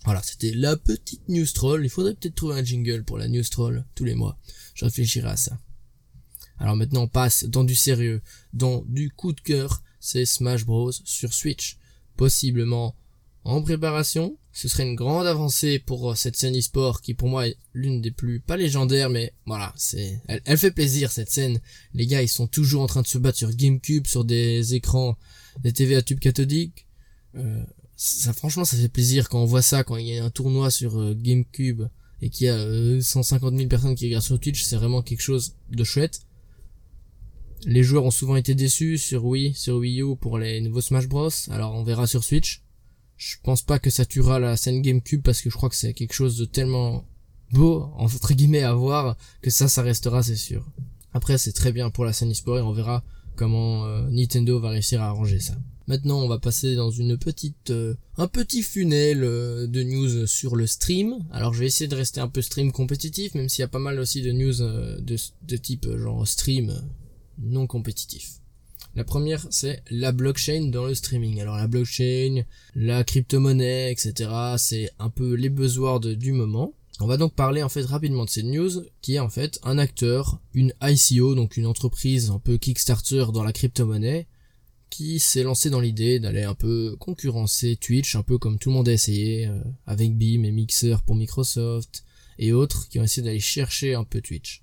Voilà, 0.04 0.20
c'était 0.24 0.50
la 0.50 0.76
petite 0.76 1.28
news 1.28 1.46
troll. 1.46 1.84
Il 1.84 1.90
faudrait 1.90 2.14
peut-être 2.14 2.34
trouver 2.34 2.56
un 2.56 2.64
jingle 2.64 3.04
pour 3.04 3.16
la 3.16 3.28
news 3.28 3.44
troll 3.48 3.84
tous 3.94 4.04
les 4.04 4.16
mois. 4.16 4.36
Je 4.74 4.86
réfléchirai 4.86 5.28
à 5.28 5.36
ça. 5.36 5.56
Alors 6.58 6.74
maintenant 6.74 7.02
on 7.02 7.08
passe 7.08 7.44
dans 7.44 7.62
du 7.62 7.76
sérieux, 7.76 8.22
dans 8.52 8.82
du 8.88 9.10
coup 9.10 9.32
de 9.32 9.40
cœur, 9.40 9.82
c'est 10.00 10.26
Smash 10.26 10.66
Bros 10.66 10.90
sur 10.90 11.32
Switch. 11.32 11.78
Possiblement 12.16 12.96
en 13.44 13.62
préparation, 13.62 14.38
ce 14.52 14.68
serait 14.68 14.84
une 14.84 14.94
grande 14.94 15.26
avancée 15.26 15.78
pour 15.78 16.12
euh, 16.12 16.14
cette 16.14 16.36
scène 16.36 16.58
e-sport 16.58 17.00
qui 17.00 17.14
pour 17.14 17.28
moi 17.28 17.48
est 17.48 17.56
l'une 17.74 18.00
des 18.00 18.10
plus 18.10 18.40
pas 18.40 18.56
légendaires 18.56 19.10
mais 19.10 19.32
voilà, 19.46 19.72
c'est 19.76 20.20
elle, 20.28 20.40
elle, 20.44 20.58
fait 20.58 20.70
plaisir 20.70 21.12
cette 21.12 21.30
scène. 21.30 21.60
Les 21.92 22.06
gars, 22.06 22.22
ils 22.22 22.28
sont 22.28 22.46
toujours 22.46 22.82
en 22.82 22.86
train 22.86 23.02
de 23.02 23.06
se 23.06 23.18
battre 23.18 23.38
sur 23.38 23.54
GameCube 23.54 24.06
sur 24.06 24.24
des 24.24 24.74
écrans 24.74 25.16
des 25.62 25.72
TV 25.72 25.94
à 25.96 26.02
tube 26.02 26.20
cathodique. 26.20 26.86
Euh, 27.36 27.62
ça 27.96 28.32
franchement 28.32 28.64
ça 28.64 28.76
fait 28.76 28.88
plaisir 28.88 29.28
quand 29.28 29.40
on 29.40 29.44
voit 29.44 29.62
ça 29.62 29.84
quand 29.84 29.96
il 29.96 30.06
y 30.06 30.18
a 30.18 30.24
un 30.24 30.30
tournoi 30.30 30.70
sur 30.70 30.98
euh, 30.98 31.14
GameCube 31.14 31.82
et 32.22 32.30
qu'il 32.30 32.46
y 32.46 32.50
a 32.50 33.00
150 33.00 33.52
euh, 33.52 33.56
000 33.56 33.68
personnes 33.68 33.94
qui 33.94 34.06
regardent 34.06 34.24
sur 34.24 34.40
Twitch, 34.40 34.62
c'est 34.62 34.76
vraiment 34.76 35.02
quelque 35.02 35.20
chose 35.20 35.56
de 35.70 35.84
chouette. 35.84 36.22
Les 37.66 37.82
joueurs 37.82 38.04
ont 38.04 38.10
souvent 38.10 38.36
été 38.36 38.54
déçus 38.54 38.98
sur 38.98 39.24
Wii, 39.24 39.54
sur 39.54 39.76
Wii 39.76 40.02
U 40.02 40.16
pour 40.16 40.38
les 40.38 40.60
nouveaux 40.60 40.80
Smash 40.80 41.08
Bros. 41.08 41.30
Alors 41.50 41.74
on 41.74 41.82
verra 41.82 42.06
sur 42.06 42.24
Switch. 42.24 42.63
Je 43.16 43.36
pense 43.42 43.62
pas 43.62 43.78
que 43.78 43.90
ça 43.90 44.04
tuera 44.04 44.38
la 44.38 44.56
scène 44.56 44.82
GameCube 44.82 45.22
parce 45.22 45.40
que 45.40 45.50
je 45.50 45.56
crois 45.56 45.68
que 45.68 45.76
c'est 45.76 45.94
quelque 45.94 46.14
chose 46.14 46.36
de 46.36 46.44
tellement 46.44 47.04
beau, 47.52 47.90
entre 47.96 48.34
guillemets, 48.34 48.62
à 48.62 48.74
voir, 48.74 49.16
que 49.40 49.50
ça, 49.50 49.68
ça 49.68 49.82
restera, 49.82 50.22
c'est 50.22 50.36
sûr. 50.36 50.68
Après, 51.12 51.38
c'est 51.38 51.52
très 51.52 51.72
bien 51.72 51.90
pour 51.90 52.04
la 52.04 52.12
scène 52.12 52.32
e-sport 52.32 52.58
et 52.58 52.62
on 52.62 52.72
verra 52.72 53.04
comment 53.36 53.86
euh, 53.86 54.08
Nintendo 54.10 54.58
va 54.58 54.70
réussir 54.70 55.00
à 55.00 55.06
arranger 55.06 55.40
ça. 55.40 55.54
Maintenant, 55.86 56.22
on 56.22 56.28
va 56.28 56.38
passer 56.38 56.74
dans 56.74 56.90
une 56.90 57.18
petite, 57.18 57.70
euh, 57.70 57.94
un 58.16 58.26
petit 58.26 58.62
funnel 58.62 59.22
euh, 59.22 59.66
de 59.66 59.82
news 59.82 60.26
sur 60.26 60.56
le 60.56 60.66
stream. 60.66 61.18
Alors, 61.30 61.52
je 61.54 61.60
vais 61.60 61.66
essayer 61.66 61.88
de 61.88 61.94
rester 61.94 62.20
un 62.20 62.28
peu 62.28 62.42
stream 62.42 62.72
compétitif, 62.72 63.34
même 63.34 63.48
s'il 63.48 63.60
y 63.60 63.64
a 63.64 63.68
pas 63.68 63.78
mal 63.78 64.00
aussi 64.00 64.22
de 64.22 64.32
news 64.32 64.54
de, 64.54 65.16
de 65.42 65.56
type 65.56 65.86
genre 65.96 66.26
stream 66.26 66.74
non 67.38 67.66
compétitif. 67.66 68.40
La 68.96 69.04
première, 69.04 69.46
c'est 69.50 69.82
la 69.90 70.12
blockchain 70.12 70.68
dans 70.70 70.86
le 70.86 70.94
streaming. 70.94 71.40
Alors 71.40 71.56
la 71.56 71.66
blockchain, 71.66 72.44
la 72.74 73.02
crypto-monnaie, 73.02 73.90
etc. 73.90 74.30
C'est 74.56 74.90
un 74.98 75.10
peu 75.10 75.34
les 75.34 75.48
buzzwords 75.48 76.00
du 76.00 76.32
moment. 76.32 76.74
On 77.00 77.06
va 77.08 77.16
donc 77.16 77.34
parler 77.34 77.62
en 77.62 77.68
fait 77.68 77.82
rapidement 77.82 78.24
de 78.24 78.30
cette 78.30 78.44
news 78.44 78.70
qui 79.02 79.14
est 79.14 79.18
en 79.18 79.28
fait 79.28 79.58
un 79.64 79.78
acteur, 79.78 80.40
une 80.54 80.72
ICO, 80.80 81.34
donc 81.34 81.56
une 81.56 81.66
entreprise 81.66 82.30
un 82.30 82.38
peu 82.38 82.56
Kickstarter 82.56 83.26
dans 83.32 83.42
la 83.42 83.52
crypto-monnaie, 83.52 84.28
qui 84.90 85.18
s'est 85.18 85.42
lancé 85.42 85.70
dans 85.70 85.80
l'idée 85.80 86.20
d'aller 86.20 86.44
un 86.44 86.54
peu 86.54 86.94
concurrencer 87.00 87.74
Twitch, 87.74 88.14
un 88.14 88.22
peu 88.22 88.38
comme 88.38 88.60
tout 88.60 88.68
le 88.68 88.76
monde 88.76 88.88
a 88.88 88.92
essayé, 88.92 89.48
euh, 89.48 89.58
avec 89.86 90.16
Beam 90.16 90.44
et 90.44 90.52
Mixer 90.52 91.02
pour 91.04 91.16
Microsoft 91.16 92.04
et 92.38 92.52
autres 92.52 92.88
qui 92.88 93.00
ont 93.00 93.02
essayé 93.02 93.24
d'aller 93.24 93.40
chercher 93.40 93.94
un 93.94 94.04
peu 94.04 94.20
Twitch. 94.20 94.62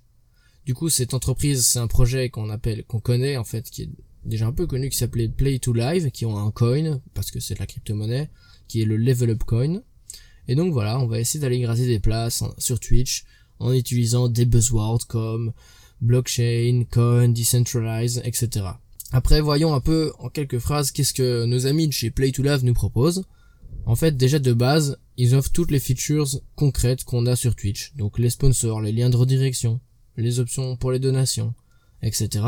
Du 0.64 0.72
coup, 0.72 0.88
cette 0.88 1.12
entreprise, 1.12 1.66
c'est 1.66 1.80
un 1.80 1.86
projet 1.86 2.30
qu'on 2.30 2.48
appelle, 2.48 2.84
qu'on 2.84 3.00
connaît 3.00 3.36
en 3.36 3.44
fait, 3.44 3.68
qui 3.68 3.82
est 3.82 3.90
déjà 4.24 4.46
un 4.46 4.52
peu 4.52 4.66
connu, 4.66 4.88
qui 4.88 4.96
s'appelait 4.96 5.28
Play 5.28 5.58
to 5.58 5.72
Live, 5.72 6.10
qui 6.10 6.26
ont 6.26 6.38
un 6.38 6.50
coin, 6.50 7.00
parce 7.14 7.30
que 7.30 7.40
c'est 7.40 7.54
de 7.54 7.60
la 7.60 7.66
crypto-monnaie, 7.66 8.30
qui 8.68 8.82
est 8.82 8.86
le 8.86 8.96
Level 8.96 9.30
Up 9.30 9.44
Coin. 9.44 9.82
Et 10.48 10.54
donc 10.54 10.72
voilà, 10.72 10.98
on 10.98 11.06
va 11.06 11.20
essayer 11.20 11.40
d'aller 11.40 11.60
gratter 11.60 11.86
des 11.86 12.00
places 12.00 12.42
sur 12.58 12.80
Twitch 12.80 13.24
en 13.58 13.72
utilisant 13.72 14.28
des 14.28 14.44
buzzwords 14.44 15.06
comme 15.06 15.52
blockchain, 16.00 16.84
coin, 16.90 17.28
decentralize, 17.28 18.20
etc. 18.24 18.66
Après, 19.12 19.40
voyons 19.40 19.74
un 19.74 19.80
peu 19.80 20.12
en 20.18 20.28
quelques 20.30 20.58
phrases 20.58 20.90
qu'est-ce 20.90 21.14
que 21.14 21.44
nos 21.44 21.66
amis 21.66 21.86
de 21.86 21.92
chez 21.92 22.10
Play 22.10 22.32
to 22.32 22.42
Live 22.42 22.64
nous 22.64 22.74
proposent. 22.74 23.24
En 23.84 23.94
fait, 23.94 24.16
déjà 24.16 24.38
de 24.38 24.52
base, 24.52 24.98
ils 25.16 25.34
offrent 25.34 25.52
toutes 25.52 25.70
les 25.70 25.80
features 25.80 26.40
concrètes 26.56 27.04
qu'on 27.04 27.26
a 27.26 27.36
sur 27.36 27.54
Twitch. 27.54 27.92
Donc 27.96 28.18
les 28.18 28.30
sponsors, 28.30 28.80
les 28.80 28.92
liens 28.92 29.10
de 29.10 29.16
redirection, 29.16 29.80
les 30.16 30.40
options 30.40 30.76
pour 30.76 30.92
les 30.92 30.98
donations, 30.98 31.54
etc. 32.02 32.44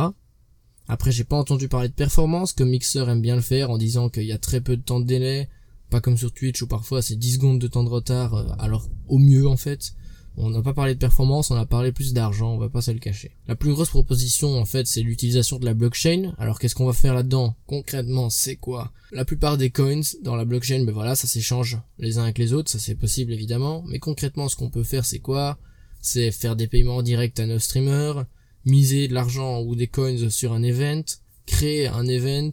Après, 0.88 1.12
j'ai 1.12 1.24
pas 1.24 1.36
entendu 1.36 1.68
parler 1.68 1.88
de 1.88 1.94
performance, 1.94 2.52
comme 2.52 2.70
Mixer 2.70 3.08
aime 3.08 3.22
bien 3.22 3.36
le 3.36 3.42
faire 3.42 3.70
en 3.70 3.78
disant 3.78 4.08
qu'il 4.08 4.24
y 4.24 4.32
a 4.32 4.38
très 4.38 4.60
peu 4.60 4.76
de 4.76 4.82
temps 4.82 5.00
de 5.00 5.06
délai, 5.06 5.48
pas 5.90 6.00
comme 6.00 6.16
sur 6.16 6.32
Twitch 6.32 6.60
où 6.62 6.66
parfois 6.66 7.02
c'est 7.02 7.16
10 7.16 7.34
secondes 7.34 7.58
de 7.58 7.68
temps 7.68 7.84
de 7.84 7.88
retard, 7.88 8.34
euh, 8.34 8.46
alors 8.58 8.88
au 9.08 9.18
mieux 9.18 9.46
en 9.46 9.56
fait. 9.56 9.94
On 10.36 10.50
n'a 10.50 10.62
pas 10.62 10.74
parlé 10.74 10.94
de 10.94 10.98
performance, 10.98 11.52
on 11.52 11.56
a 11.56 11.64
parlé 11.64 11.92
plus 11.92 12.12
d'argent, 12.12 12.52
on 12.52 12.58
va 12.58 12.68
pas 12.68 12.82
se 12.82 12.90
le 12.90 12.98
cacher. 12.98 13.30
La 13.46 13.54
plus 13.54 13.72
grosse 13.72 13.90
proposition 13.90 14.58
en 14.58 14.64
fait 14.64 14.86
c'est 14.88 15.02
l'utilisation 15.02 15.60
de 15.60 15.64
la 15.64 15.74
blockchain. 15.74 16.34
Alors 16.38 16.58
qu'est-ce 16.58 16.74
qu'on 16.74 16.86
va 16.86 16.92
faire 16.92 17.14
là-dedans? 17.14 17.54
Concrètement 17.68 18.30
c'est 18.30 18.56
quoi? 18.56 18.90
La 19.12 19.24
plupart 19.24 19.56
des 19.56 19.70
coins 19.70 20.00
dans 20.24 20.34
la 20.34 20.44
blockchain, 20.44 20.82
ben 20.84 20.92
voilà, 20.92 21.14
ça 21.14 21.28
s'échange 21.28 21.78
les 22.00 22.18
uns 22.18 22.24
avec 22.24 22.38
les 22.38 22.52
autres, 22.52 22.70
ça 22.70 22.80
c'est 22.80 22.96
possible 22.96 23.32
évidemment. 23.32 23.84
Mais 23.86 24.00
concrètement 24.00 24.48
ce 24.48 24.56
qu'on 24.56 24.70
peut 24.70 24.82
faire 24.82 25.04
c'est 25.04 25.20
quoi? 25.20 25.56
C'est 26.00 26.32
faire 26.32 26.56
des 26.56 26.66
paiements 26.66 27.02
directs 27.02 27.38
à 27.38 27.46
nos 27.46 27.60
streamers, 27.60 28.26
miser 28.64 29.08
de 29.08 29.14
l'argent 29.14 29.60
ou 29.62 29.74
des 29.74 29.86
coins 29.86 30.30
sur 30.30 30.52
un 30.52 30.62
event, 30.62 31.04
créer 31.46 31.86
un 31.88 32.06
event, 32.06 32.52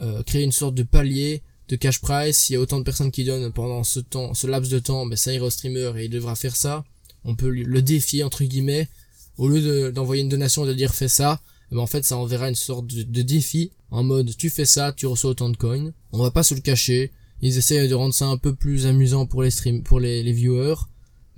euh, 0.00 0.22
créer 0.22 0.42
une 0.42 0.52
sorte 0.52 0.74
de 0.74 0.82
palier 0.82 1.42
de 1.68 1.76
cash 1.76 2.00
price. 2.00 2.38
S'il 2.38 2.54
y 2.54 2.56
a 2.56 2.60
autant 2.60 2.78
de 2.78 2.84
personnes 2.84 3.10
qui 3.10 3.24
donnent 3.24 3.52
pendant 3.52 3.84
ce 3.84 4.00
temps, 4.00 4.34
ce 4.34 4.46
laps 4.46 4.70
de 4.70 4.78
temps, 4.78 5.06
ben 5.06 5.16
ça 5.16 5.32
ira 5.32 5.46
au 5.46 5.50
streamer 5.50 5.92
et 5.96 6.04
il 6.04 6.10
devra 6.10 6.34
faire 6.34 6.56
ça. 6.56 6.84
On 7.24 7.34
peut 7.34 7.50
le 7.50 7.82
défier 7.82 8.24
entre 8.24 8.44
guillemets. 8.44 8.88
Au 9.38 9.48
lieu 9.48 9.92
d'envoyer 9.92 10.22
une 10.22 10.28
donation 10.28 10.64
et 10.64 10.68
de 10.68 10.74
dire 10.74 10.94
fais 10.94 11.08
ça, 11.08 11.40
ben 11.70 11.78
en 11.78 11.86
fait 11.86 12.04
ça 12.04 12.16
enverra 12.18 12.48
une 12.48 12.54
sorte 12.54 12.86
de, 12.86 13.02
de, 13.02 13.22
défi 13.22 13.70
en 13.90 14.02
mode 14.02 14.36
tu 14.36 14.50
fais 14.50 14.66
ça, 14.66 14.92
tu 14.92 15.06
reçois 15.06 15.30
autant 15.30 15.48
de 15.48 15.56
coins. 15.56 15.92
On 16.12 16.18
va 16.18 16.30
pas 16.30 16.42
se 16.42 16.54
le 16.54 16.60
cacher. 16.60 17.12
Ils 17.40 17.56
essayent 17.58 17.88
de 17.88 17.94
rendre 17.94 18.14
ça 18.14 18.26
un 18.26 18.36
peu 18.36 18.54
plus 18.54 18.86
amusant 18.86 19.26
pour 19.26 19.42
les 19.42 19.50
stream, 19.50 19.82
pour 19.82 19.98
les, 19.98 20.22
les 20.22 20.32
viewers. 20.32 20.76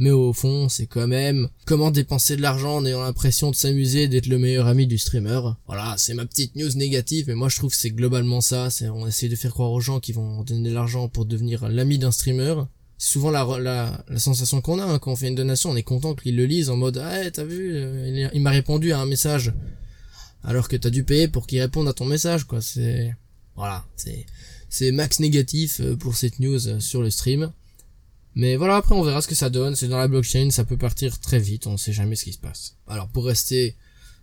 Mais 0.04 0.10
au 0.10 0.34
fond, 0.34 0.68
c'est 0.68 0.84
quand 0.84 1.06
même 1.06 1.48
comment 1.64 1.90
dépenser 1.90 2.36
de 2.36 2.42
l'argent 2.42 2.76
en 2.76 2.84
ayant 2.84 3.00
l'impression 3.00 3.50
de 3.50 3.56
s'amuser, 3.56 4.06
d'être 4.06 4.26
le 4.26 4.38
meilleur 4.38 4.66
ami 4.66 4.86
du 4.86 4.98
streamer. 4.98 5.40
Voilà, 5.66 5.94
c'est 5.96 6.12
ma 6.12 6.26
petite 6.26 6.56
news 6.56 6.68
négative, 6.74 7.24
mais 7.28 7.34
moi 7.34 7.48
je 7.48 7.56
trouve 7.56 7.70
que 7.70 7.76
c'est 7.78 7.90
globalement 7.90 8.42
ça. 8.42 8.68
C'est 8.68 8.90
on 8.90 9.06
essaie 9.06 9.30
de 9.30 9.34
faire 9.34 9.52
croire 9.52 9.72
aux 9.72 9.80
gens 9.80 10.00
qui 10.00 10.12
vont 10.12 10.42
donner 10.42 10.68
de 10.68 10.74
l'argent 10.74 11.08
pour 11.08 11.24
devenir 11.24 11.70
l'ami 11.70 11.96
d'un 11.96 12.10
streamer. 12.10 12.54
C'est 12.98 13.12
souvent 13.12 13.30
la, 13.30 13.46
la, 13.58 14.04
la 14.06 14.18
sensation 14.18 14.60
qu'on 14.60 14.78
a 14.78 14.84
hein, 14.84 14.98
quand 14.98 15.12
on 15.12 15.16
fait 15.16 15.28
une 15.28 15.36
donation, 15.36 15.70
on 15.70 15.76
est 15.76 15.82
content 15.82 16.14
qu'ils 16.14 16.36
le 16.36 16.44
lisent 16.44 16.68
en 16.68 16.76
mode 16.76 16.98
ah 16.98 17.30
t'as 17.30 17.44
vu, 17.44 17.70
euh, 17.72 18.30
il, 18.34 18.42
m'a 18.42 18.50
répondu 18.50 18.92
à 18.92 19.00
un 19.00 19.06
message, 19.06 19.54
alors 20.42 20.68
que 20.68 20.76
t'as 20.76 20.90
dû 20.90 21.04
payer 21.04 21.28
pour 21.28 21.46
qu'il 21.46 21.62
réponde 21.62 21.88
à 21.88 21.94
ton 21.94 22.04
message 22.04 22.44
quoi. 22.44 22.60
C'est 22.60 23.16
voilà, 23.56 23.86
c'est 23.96 24.26
c'est 24.68 24.92
max 24.92 25.18
négatif 25.18 25.80
euh, 25.80 25.96
pour 25.96 26.14
cette 26.14 26.40
news 26.40 26.68
euh, 26.68 26.78
sur 26.78 27.00
le 27.00 27.08
stream. 27.08 27.50
Mais 28.34 28.56
voilà, 28.56 28.76
après 28.76 28.94
on 28.94 29.02
verra 29.02 29.22
ce 29.22 29.28
que 29.28 29.34
ça 29.34 29.50
donne. 29.50 29.76
C'est 29.76 29.88
dans 29.88 29.98
la 29.98 30.08
blockchain, 30.08 30.50
ça 30.50 30.64
peut 30.64 30.76
partir 30.76 31.18
très 31.20 31.38
vite, 31.38 31.66
on 31.66 31.76
sait 31.76 31.92
jamais 31.92 32.16
ce 32.16 32.24
qui 32.24 32.32
se 32.32 32.38
passe. 32.38 32.76
Alors 32.86 33.08
pour 33.08 33.26
rester 33.26 33.76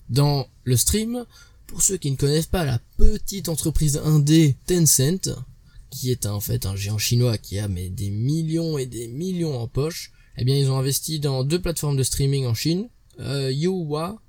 dans 0.09 0.47
le 0.63 0.75
stream, 0.75 1.25
pour 1.67 1.81
ceux 1.81 1.97
qui 1.97 2.11
ne 2.11 2.17
connaissent 2.17 2.47
pas 2.47 2.65
la 2.65 2.79
petite 2.97 3.47
entreprise 3.47 4.01
indé 4.03 4.57
Tencent, 4.65 5.29
qui 5.89 6.11
est 6.11 6.25
en 6.25 6.39
fait 6.39 6.65
un 6.65 6.75
géant 6.75 6.97
chinois 6.97 7.37
qui 7.37 7.59
a 7.59 7.67
mais 7.67 7.89
des 7.89 8.09
millions 8.09 8.77
et 8.77 8.85
des 8.85 9.07
millions 9.07 9.57
en 9.57 9.67
poche, 9.67 10.11
eh 10.37 10.43
bien 10.43 10.57
ils 10.57 10.69
ont 10.69 10.77
investi 10.77 11.19
dans 11.19 11.43
deux 11.43 11.61
plateformes 11.61 11.97
de 11.97 12.03
streaming 12.03 12.45
en 12.45 12.53
Chine, 12.53 12.89
euh, 13.19 13.51
Youwa 13.51 14.21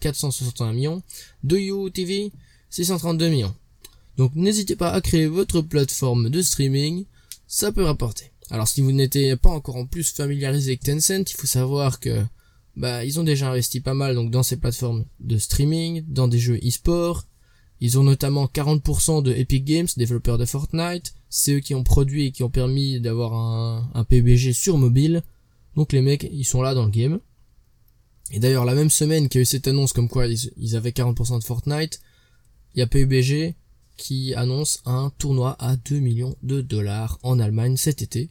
461 0.00 0.72
millions, 0.72 1.02
Douyu 1.42 1.90
TV 1.90 2.32
632 2.70 3.28
millions. 3.28 3.54
Donc 4.16 4.34
n'hésitez 4.34 4.76
pas 4.76 4.92
à 4.92 5.00
créer 5.00 5.26
votre 5.26 5.60
plateforme 5.60 6.30
de 6.30 6.40
streaming, 6.40 7.04
ça 7.46 7.72
peut 7.72 7.84
rapporter. 7.84 8.30
Alors 8.50 8.68
si 8.68 8.80
vous 8.80 8.92
n'étiez 8.92 9.36
pas 9.36 9.50
encore 9.50 9.76
en 9.76 9.86
plus 9.86 10.12
familiarisé 10.12 10.72
avec 10.72 10.82
Tencent, 10.82 11.30
il 11.30 11.36
faut 11.36 11.46
savoir 11.46 11.98
que 11.98 12.24
bah 12.76 13.04
ils 13.04 13.18
ont 13.18 13.24
déjà 13.24 13.50
investi 13.50 13.80
pas 13.80 13.94
mal 13.94 14.14
donc 14.14 14.30
dans 14.30 14.42
ces 14.42 14.58
plateformes 14.58 15.04
de 15.18 15.38
streaming, 15.38 16.04
dans 16.06 16.28
des 16.28 16.38
jeux 16.38 16.58
e-sport. 16.58 17.24
Ils 17.80 17.98
ont 17.98 18.04
notamment 18.04 18.46
40% 18.46 19.22
de 19.22 19.32
Epic 19.32 19.64
Games, 19.64 19.88
développeurs 19.96 20.38
de 20.38 20.46
Fortnite. 20.46 21.14
C'est 21.28 21.54
eux 21.54 21.60
qui 21.60 21.74
ont 21.74 21.84
produit 21.84 22.26
et 22.26 22.32
qui 22.32 22.42
ont 22.42 22.50
permis 22.50 23.00
d'avoir 23.00 23.34
un, 23.34 24.04
PUBG 24.04 24.52
sur 24.52 24.78
mobile. 24.78 25.22
Donc 25.74 25.92
les 25.92 26.00
mecs, 26.00 26.26
ils 26.32 26.44
sont 26.44 26.62
là 26.62 26.72
dans 26.72 26.86
le 26.86 26.90
game. 26.90 27.20
Et 28.32 28.38
d'ailleurs, 28.38 28.64
la 28.64 28.74
même 28.74 28.88
semaine 28.88 29.28
qu'il 29.28 29.40
y 29.40 29.40
a 29.40 29.42
eu 29.42 29.46
cette 29.46 29.68
annonce 29.68 29.92
comme 29.92 30.08
quoi 30.08 30.26
ils, 30.26 30.50
ils 30.56 30.74
avaient 30.74 30.90
40% 30.90 31.38
de 31.38 31.44
Fortnite, 31.44 32.00
il 32.74 32.78
y 32.78 32.82
a 32.82 32.86
PUBG 32.86 33.54
qui 33.96 34.34
annonce 34.34 34.80
un 34.86 35.12
tournoi 35.18 35.56
à 35.58 35.76
2 35.76 35.98
millions 35.98 36.36
de 36.42 36.62
dollars 36.62 37.18
en 37.22 37.38
Allemagne 37.38 37.76
cet 37.76 38.00
été. 38.00 38.30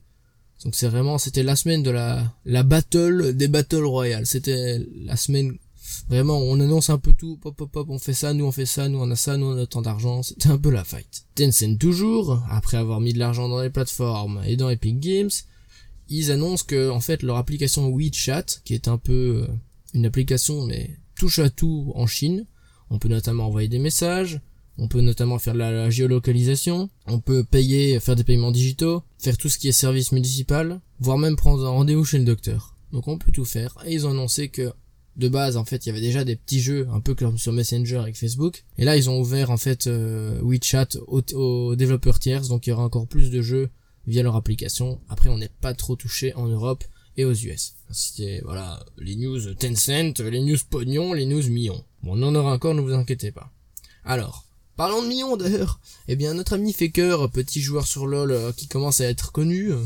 Donc 0.65 0.73
c'est 0.73 0.87
vraiment, 0.89 1.19
c'était 1.19 1.43
la 1.43 1.55
semaine 1.55 1.83
de 1.83 1.91
la, 1.91 2.33
la 2.43 2.63
battle 2.63 3.35
des 3.35 3.47
battle 3.47 3.85
royales. 3.85 4.25
C'était 4.25 4.83
la 5.05 5.15
semaine, 5.15 5.59
vraiment, 6.09 6.39
on 6.39 6.59
annonce 6.59 6.89
un 6.89 6.97
peu 6.97 7.13
tout, 7.13 7.37
pop 7.37 7.55
pop 7.55 7.71
pop, 7.71 7.87
on 7.91 7.99
fait 7.99 8.15
ça, 8.15 8.33
nous 8.33 8.45
on 8.45 8.51
fait 8.51 8.65
ça, 8.65 8.89
nous 8.89 8.97
on 8.97 9.11
a 9.11 9.15
ça, 9.15 9.37
nous 9.37 9.45
on 9.45 9.57
a 9.61 9.67
tant 9.67 9.83
d'argent. 9.83 10.23
C'était 10.23 10.49
un 10.49 10.57
peu 10.57 10.71
la 10.71 10.83
fight. 10.83 11.25
Tencent 11.35 11.77
toujours, 11.79 12.43
après 12.49 12.77
avoir 12.77 12.99
mis 12.99 13.13
de 13.13 13.19
l'argent 13.19 13.47
dans 13.47 13.61
les 13.61 13.69
plateformes 13.69 14.41
et 14.47 14.57
dans 14.57 14.71
Epic 14.71 14.99
Games, 14.99 15.29
ils 16.09 16.31
annoncent 16.31 16.65
que, 16.67 16.89
en 16.89 16.99
fait, 16.99 17.21
leur 17.21 17.37
application 17.37 17.87
WeChat, 17.89 18.45
qui 18.63 18.73
est 18.73 18.87
un 18.87 18.97
peu 18.97 19.47
euh, 19.47 19.53
une 19.93 20.07
application 20.07 20.65
mais 20.65 20.97
touche 21.15 21.37
à 21.37 21.51
tout 21.51 21.91
en 21.93 22.07
Chine, 22.07 22.47
on 22.89 22.97
peut 22.97 23.07
notamment 23.07 23.45
envoyer 23.45 23.67
des 23.67 23.79
messages, 23.79 24.41
on 24.77 24.87
peut 24.87 25.01
notamment 25.01 25.39
faire 25.39 25.53
de 25.53 25.59
la, 25.59 25.89
géolocalisation, 25.89 26.89
on 27.07 27.19
peut 27.19 27.43
payer, 27.43 27.99
faire 27.99 28.15
des 28.15 28.23
paiements 28.23 28.51
digitaux, 28.51 29.03
faire 29.17 29.37
tout 29.37 29.49
ce 29.49 29.57
qui 29.57 29.69
est 29.69 29.73
service 29.73 30.11
municipal, 30.11 30.81
voire 30.99 31.17
même 31.17 31.35
prendre 31.35 31.65
un 31.65 31.69
rendez-vous 31.69 32.05
chez 32.05 32.17
le 32.17 32.25
docteur. 32.25 32.75
Donc 32.91 33.07
on 33.07 33.17
peut 33.17 33.31
tout 33.31 33.45
faire. 33.45 33.77
Et 33.85 33.93
ils 33.93 34.05
ont 34.05 34.11
annoncé 34.11 34.49
que 34.49 34.73
de 35.15 35.29
base 35.29 35.55
en 35.55 35.63
fait 35.63 35.85
il 35.85 35.89
y 35.89 35.91
avait 35.91 36.01
déjà 36.01 36.25
des 36.25 36.35
petits 36.35 36.59
jeux 36.59 36.87
un 36.91 36.99
peu 36.99 37.15
comme 37.15 37.37
sur 37.37 37.53
Messenger 37.53 37.97
avec 37.97 38.17
Facebook. 38.17 38.65
Et 38.77 38.85
là 38.85 38.97
ils 38.97 39.09
ont 39.09 39.19
ouvert 39.19 39.49
en 39.49 39.57
fait 39.57 39.87
euh, 39.87 40.39
WeChat 40.41 40.97
aux, 41.07 41.75
développeurs 41.75 42.19
tiers, 42.19 42.47
donc 42.47 42.67
il 42.67 42.71
y 42.71 42.73
aura 42.73 42.83
encore 42.83 43.07
plus 43.07 43.31
de 43.31 43.41
jeux 43.41 43.69
via 44.07 44.23
leur 44.23 44.35
application. 44.35 44.99
Après 45.09 45.29
on 45.29 45.37
n'est 45.37 45.49
pas 45.61 45.73
trop 45.73 45.95
touché 45.95 46.33
en 46.35 46.47
Europe 46.47 46.83
et 47.17 47.23
aux 47.23 47.33
US. 47.33 47.75
C'était 47.91 48.41
voilà 48.43 48.85
les 48.97 49.15
news 49.15 49.53
Tencent, 49.53 50.19
les 50.19 50.41
news 50.41 50.57
pognon, 50.69 51.13
les 51.13 51.25
news 51.25 51.49
millions. 51.49 51.83
Bon 52.03 52.21
on 52.21 52.23
en 52.23 52.35
aura 52.35 52.53
encore, 52.53 52.73
ne 52.73 52.81
vous 52.81 52.93
inquiétez 52.93 53.31
pas. 53.31 53.51
Alors, 54.03 54.44
Parlons 54.75 55.01
de 55.01 55.07
millions 55.07 55.37
d'ailleurs. 55.37 55.79
Eh 56.07 56.15
bien, 56.15 56.33
notre 56.33 56.53
ami 56.53 56.73
Faker, 56.73 57.29
petit 57.31 57.61
joueur 57.61 57.87
sur 57.87 58.07
LoL 58.07 58.31
euh, 58.31 58.51
qui 58.51 58.67
commence 58.67 58.99
à 58.99 59.05
être 59.05 59.31
connu, 59.31 59.71
euh, 59.71 59.85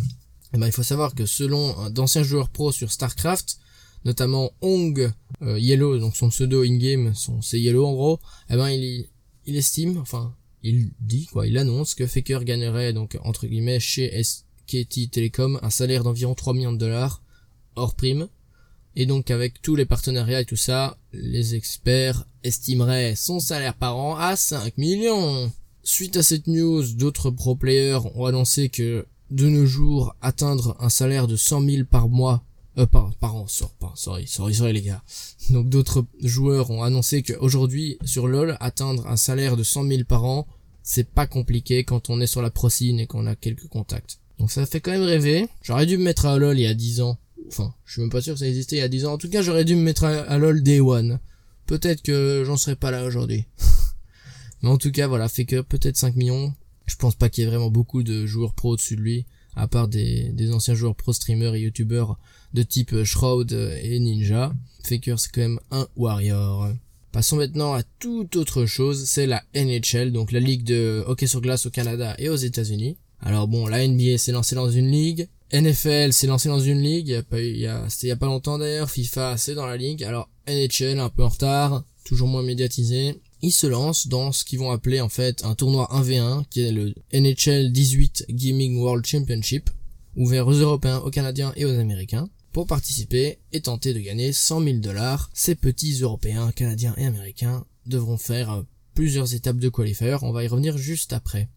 eh 0.54 0.58
ben, 0.58 0.66
il 0.66 0.72
faut 0.72 0.84
savoir 0.84 1.14
que 1.14 1.26
selon 1.26 1.90
d'anciens 1.90 2.24
joueurs 2.24 2.50
pro 2.50 2.72
sur 2.72 2.92
StarCraft, 2.92 3.60
notamment 4.06 4.52
Ong 4.62 5.12
euh, 5.42 5.60
Yellow, 5.60 6.00
donc 6.00 6.16
son 6.16 6.30
pseudo 6.30 6.64
in-game, 6.64 7.14
c'est 7.42 7.60
Yellow 7.60 7.86
en 7.86 7.94
gros, 7.94 8.20
eh 8.50 8.56
ben 8.56 8.70
il, 8.70 9.08
il 9.46 9.56
estime, 9.56 9.98
enfin 9.98 10.36
il 10.64 10.92
dit 11.00 11.28
quoi, 11.28 11.48
il 11.48 11.58
annonce 11.58 11.94
que 11.96 12.08
Faker 12.08 12.44
gagnerait 12.44 12.94
donc 12.94 13.18
entre 13.24 13.48
guillemets 13.48 13.80
chez 13.80 14.22
SKT 14.24 15.12
Telecom 15.12 15.60
un 15.62 15.70
salaire 15.70 16.04
d'environ 16.04 16.34
3 16.34 16.54
millions 16.54 16.74
de 16.74 16.78
dollars 16.78 17.22
hors 17.76 17.96
prime 17.96 18.28
et 18.96 19.06
donc 19.06 19.32
avec 19.32 19.62
tous 19.62 19.76
les 19.76 19.86
partenariats 19.86 20.42
et 20.42 20.46
tout 20.46 20.56
ça, 20.56 20.98
les 21.14 21.56
experts 21.56 22.26
estimeraient 22.44 23.16
son 23.16 23.40
salaire 23.40 23.74
par 23.74 23.98
an 23.98 24.16
à 24.16 24.36
5 24.36 24.78
millions. 24.78 25.52
Suite 25.84 26.18
à 26.18 26.24
cette 26.24 26.48
news, 26.48 26.84
d'autres 26.94 27.32
pro 27.32 27.56
players 27.56 28.00
ont 28.16 28.26
annoncé 28.26 28.70
que 28.70 29.06
de 29.32 29.48
nos 29.48 29.66
jours, 29.66 30.16
atteindre 30.22 30.76
un 30.80 30.90
salaire 30.90 31.28
de 31.28 31.36
100 31.36 31.62
000 31.62 31.84
par 31.90 32.10
mois, 32.10 32.44
euh, 32.78 32.86
par, 32.86 33.14
par 33.16 33.36
an, 33.36 33.46
pas, 33.80 33.94
sorry, 33.96 34.28
sorry, 34.28 34.56
sorry 34.56 34.74
les 34.74 34.82
gars. 34.82 35.04
Donc 35.52 35.70
d'autres 35.70 36.06
joueurs 36.22 36.72
ont 36.72 36.84
annoncé 36.84 37.22
qu'aujourd'hui, 37.22 37.98
sur 38.04 38.28
LoL, 38.28 38.58
atteindre 38.60 39.08
un 39.08 39.18
salaire 39.18 39.58
de 39.58 39.64
100 39.64 39.88
000 39.88 40.04
par 40.06 40.26
an, 40.26 40.48
c'est 40.82 41.08
pas 41.08 41.28
compliqué 41.28 41.84
quand 41.84 42.10
on 42.10 42.22
est 42.22 42.28
sur 42.28 42.42
la 42.42 42.50
procine 42.50 43.00
et 43.00 43.08
qu'on 43.08 43.28
a 43.28 43.36
quelques 43.36 43.68
contacts. 43.68 44.20
Donc 44.40 44.52
ça 44.52 44.66
fait 44.66 44.80
quand 44.80 44.92
même 44.92 45.04
rêver. 45.04 45.48
J'aurais 45.62 45.86
dû 45.86 45.98
me 45.98 46.04
mettre 46.04 46.26
à 46.26 46.38
LoL 46.38 46.58
il 46.58 46.64
y 46.64 46.68
a 46.68 46.74
10 46.74 47.02
ans 47.02 47.18
Enfin, 47.48 47.74
je 47.86 47.94
suis 47.94 48.02
même 48.02 48.10
pas 48.10 48.22
sûr 48.22 48.34
que 48.34 48.40
ça 48.40 48.48
existait 48.48 48.78
il 48.78 48.80
y 48.80 48.84
a 48.84 48.88
10 48.88 49.06
ans. 49.06 49.14
En 49.14 49.18
tout 49.18 49.30
cas, 49.30 49.42
j'aurais 49.42 49.66
dû 49.66 49.76
me 49.76 49.82
mettre 49.82 50.04
à, 50.04 50.38
LOL 50.38 50.62
Day 50.62 50.80
One. 50.80 51.20
Peut-être 51.66 52.02
que 52.02 52.44
j'en 52.46 52.58
serais 52.58 52.76
pas 52.76 52.92
là 52.92 53.06
aujourd'hui. 53.06 53.46
Mais 54.62 54.70
en 54.70 54.78
tout 54.78 54.92
cas, 54.92 55.08
voilà, 55.08 55.30
fait 55.30 55.46
que 55.46 55.62
peut-être 55.62 55.98
5 55.98 56.16
millions. 56.16 56.54
Je 56.86 56.96
pense 56.96 57.16
pas 57.16 57.30
qu'il 57.30 57.44
y 57.44 57.48
ait 57.48 57.50
vraiment 57.50 57.70
beaucoup 57.70 58.04
de 58.04 58.26
joueurs 58.26 58.54
pro 58.54 58.72
au-dessus 58.72 58.96
de 58.96 59.02
lui, 59.02 59.26
à 59.56 59.68
part 59.68 59.88
des, 59.88 60.30
des 60.30 60.52
anciens 60.52 60.74
joueurs 60.74 60.96
pro 60.96 61.14
streamers 61.14 61.54
et 61.54 61.62
youtubeurs 61.62 62.18
de 62.54 62.64
type 62.64 63.04
Shroud 63.04 63.52
et 63.52 64.00
Ninja. 64.00 64.54
Faker 64.84 65.20
c'est 65.20 65.32
quand 65.32 65.42
même 65.42 65.60
un 65.70 65.88
warrior. 65.96 66.70
Passons 67.12 67.38
maintenant 67.38 67.74
à 67.74 67.82
toute 68.00 68.36
autre 68.36 68.66
chose, 68.66 69.06
c'est 69.06 69.26
la 69.26 69.44
NHL, 69.56 70.12
donc 70.12 70.32
la 70.32 70.40
ligue 70.40 70.64
de 70.64 71.04
hockey 71.08 71.26
sur 71.26 71.42
glace 71.42 71.66
au 71.66 71.72
Canada 71.72 72.16
et 72.20 72.30
aux 72.30 72.36
États-Unis. 72.36 72.98
Alors 73.20 73.48
bon, 73.48 73.68
la 73.68 73.86
NBA 73.88 74.18
s'est 74.18 74.32
lancée 74.32 74.56
dans 74.56 74.70
une 74.70 74.92
ligue, 74.92 75.28
NFL 75.52 76.14
s'est 76.14 76.28
lancé 76.28 76.48
dans 76.50 76.60
une 76.60 76.82
ligue, 76.82 77.08
il 77.34 77.58
y 77.58 77.68
pas 77.68 77.90
c'était 77.90 78.08
il 78.08 78.12
a 78.12 78.16
pas 78.16 78.28
longtemps 78.28 78.58
d'ailleurs, 78.58 78.90
FIFA 78.90 79.38
c'est 79.38 79.56
dans 79.56 79.66
la 79.66 79.78
ligue, 79.78 80.04
alors 80.04 80.30
NHL 80.48 81.00
un 81.00 81.10
peu 81.10 81.24
en 81.24 81.30
retard, 81.30 81.84
toujours 82.04 82.28
moins 82.28 82.44
médiatisé, 82.44 83.20
ils 83.42 83.52
se 83.52 83.68
lancent 83.68 84.08
dans 84.08 84.32
ce 84.32 84.44
qu'ils 84.44 84.60
vont 84.60 84.72
appeler 84.72 85.02
en 85.02 85.10
fait 85.10 85.44
un 85.46 85.56
tournoi 85.56 85.88
1v1 85.92 86.46
qui 86.50 86.62
est 86.62 86.72
le 86.72 86.94
NHL 87.14 87.72
18 87.72 88.26
Gaming 88.30 88.78
World 88.78 89.06
Championship, 89.06 89.70
ouvert 90.16 90.48
aux 90.48 90.54
Européens, 90.54 90.98
aux 91.00 91.10
Canadiens 91.10 91.54
et 91.56 91.66
aux 91.66 91.80
Américains. 91.80 92.30
Pour 92.52 92.68
participer 92.68 93.38
et 93.54 93.62
tenter 93.62 93.94
de 93.94 94.00
gagner 94.00 94.34
100 94.34 94.64
000 94.64 94.78
dollars, 94.78 95.30
ces 95.34 95.56
petits 95.56 96.00
Européens, 96.02 96.52
Canadiens 96.52 96.96
et 96.98 97.06
Américains 97.06 97.64
devront 97.86 98.18
faire 98.18 98.64
plusieurs 98.96 99.34
étapes 99.34 99.60
de 99.60 99.70
qualifier, 99.70 100.18
on 100.22 100.32
va 100.32 100.44
y 100.44 100.48
revenir 100.48 100.78
juste 100.78 101.14
après. 101.14 101.48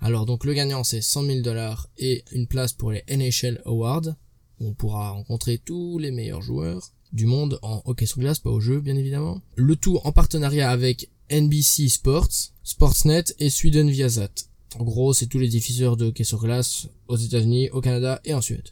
Alors 0.00 0.26
donc 0.26 0.44
le 0.44 0.54
gagnant 0.54 0.84
c'est 0.84 1.00
100 1.00 1.24
000 1.24 1.40
dollars 1.40 1.88
et 1.98 2.24
une 2.32 2.46
place 2.46 2.72
pour 2.72 2.92
les 2.92 3.04
NHL 3.08 3.60
Awards. 3.64 4.14
On 4.60 4.72
pourra 4.74 5.10
rencontrer 5.10 5.58
tous 5.58 5.98
les 5.98 6.10
meilleurs 6.10 6.42
joueurs 6.42 6.92
du 7.12 7.26
monde 7.26 7.58
en 7.62 7.82
hockey 7.84 8.06
sur 8.06 8.18
glace, 8.18 8.38
pas 8.38 8.50
au 8.50 8.60
jeu 8.60 8.80
bien 8.80 8.96
évidemment. 8.96 9.40
Le 9.56 9.76
tout 9.76 9.98
en 10.04 10.12
partenariat 10.12 10.70
avec 10.70 11.10
NBC 11.30 11.88
Sports, 11.88 12.52
Sportsnet 12.62 13.24
et 13.38 13.50
Sweden 13.50 13.90
Viasat. 13.90 14.30
En 14.78 14.84
gros, 14.84 15.14
c'est 15.14 15.26
tous 15.26 15.38
les 15.38 15.48
diffuseurs 15.48 15.96
de 15.96 16.06
hockey 16.06 16.24
sur 16.24 16.40
glace 16.40 16.88
aux 17.08 17.16
États-Unis, 17.16 17.70
au 17.70 17.80
Canada 17.80 18.20
et 18.24 18.34
en 18.34 18.40
Suède. 18.40 18.68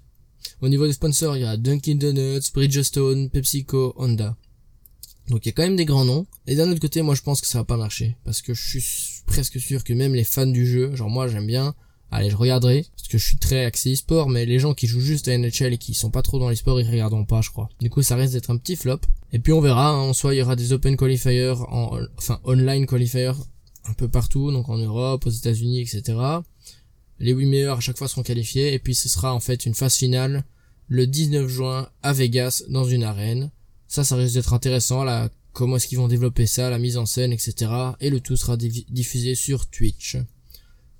Au 0.60 0.68
niveau 0.68 0.86
des 0.86 0.92
sponsors, 0.92 1.36
il 1.36 1.40
y 1.42 1.44
a 1.44 1.56
Dunkin' 1.56 1.98
Donuts, 1.98 2.52
Bridgestone, 2.54 3.30
PepsiCo, 3.30 3.94
Honda. 3.96 4.36
Donc 5.28 5.44
il 5.44 5.48
y 5.48 5.50
a 5.50 5.52
quand 5.52 5.62
même 5.62 5.76
des 5.76 5.84
grands 5.84 6.04
noms. 6.04 6.26
Et 6.46 6.54
d'un 6.54 6.70
autre 6.70 6.80
côté, 6.80 7.02
moi 7.02 7.14
je 7.14 7.22
pense 7.22 7.40
que 7.40 7.46
ça 7.46 7.58
va 7.58 7.64
pas 7.64 7.76
marcher. 7.76 8.16
Parce 8.24 8.42
que 8.42 8.54
je 8.54 8.68
suis 8.68 9.15
presque 9.26 9.60
sûr 9.60 9.84
que 9.84 9.92
même 9.92 10.14
les 10.14 10.24
fans 10.24 10.46
du 10.46 10.66
jeu, 10.66 10.94
genre 10.94 11.10
moi 11.10 11.28
j'aime 11.28 11.46
bien 11.46 11.74
Allez, 12.12 12.30
je 12.30 12.36
regarderai, 12.36 12.86
parce 12.96 13.08
que 13.08 13.18
je 13.18 13.26
suis 13.26 13.36
très 13.36 13.64
axé 13.64 13.92
e-sport, 13.92 14.28
mais 14.28 14.46
les 14.46 14.60
gens 14.60 14.74
qui 14.74 14.86
jouent 14.86 15.00
juste 15.00 15.26
à 15.26 15.36
NHL 15.36 15.72
et 15.72 15.78
qui 15.78 15.92
sont 15.92 16.10
pas 16.10 16.22
trop 16.22 16.38
dans 16.38 16.48
l'e-sport, 16.48 16.80
ils 16.80 16.88
regarderont 16.88 17.24
pas, 17.24 17.40
je 17.40 17.50
crois. 17.50 17.68
Du 17.80 17.90
coup, 17.90 18.02
ça 18.02 18.14
risque 18.14 18.34
d'être 18.34 18.50
un 18.50 18.56
petit 18.56 18.76
flop. 18.76 19.00
Et 19.32 19.40
puis 19.40 19.52
on 19.52 19.60
verra, 19.60 19.90
hein, 19.90 19.98
en 19.98 20.12
soit 20.12 20.34
il 20.34 20.38
y 20.38 20.42
aura 20.42 20.54
des 20.54 20.72
open 20.72 20.96
qualifiers, 20.96 21.54
en, 21.68 21.98
enfin 22.16 22.40
online 22.44 22.86
qualifiers, 22.86 23.32
un 23.86 23.92
peu 23.94 24.08
partout, 24.08 24.52
donc 24.52 24.68
en 24.68 24.78
Europe, 24.78 25.26
aux 25.26 25.30
États-Unis, 25.30 25.80
etc. 25.80 26.18
Les 27.18 27.32
8 27.32 27.46
meilleurs 27.46 27.78
à 27.78 27.80
chaque 27.80 27.98
fois 27.98 28.08
seront 28.08 28.22
qualifiés, 28.22 28.72
et 28.72 28.78
puis 28.78 28.94
ce 28.94 29.08
sera 29.08 29.34
en 29.34 29.40
fait 29.40 29.66
une 29.66 29.74
phase 29.74 29.96
finale 29.96 30.44
le 30.88 31.08
19 31.08 31.48
juin 31.48 31.88
à 32.04 32.12
Vegas, 32.12 32.62
dans 32.68 32.84
une 32.84 33.02
arène. 33.02 33.50
Ça, 33.88 34.04
ça 34.04 34.14
risque 34.14 34.34
d'être 34.34 34.54
intéressant, 34.54 35.02
là, 35.02 35.28
comment 35.56 35.76
est-ce 35.76 35.86
qu'ils 35.86 35.98
vont 35.98 36.06
développer 36.06 36.46
ça, 36.46 36.68
la 36.68 36.78
mise 36.78 36.98
en 36.98 37.06
scène, 37.06 37.32
etc. 37.32 37.70
Et 38.00 38.10
le 38.10 38.20
tout 38.20 38.36
sera 38.36 38.58
diffusé 38.58 39.34
sur 39.34 39.66
Twitch. 39.66 40.18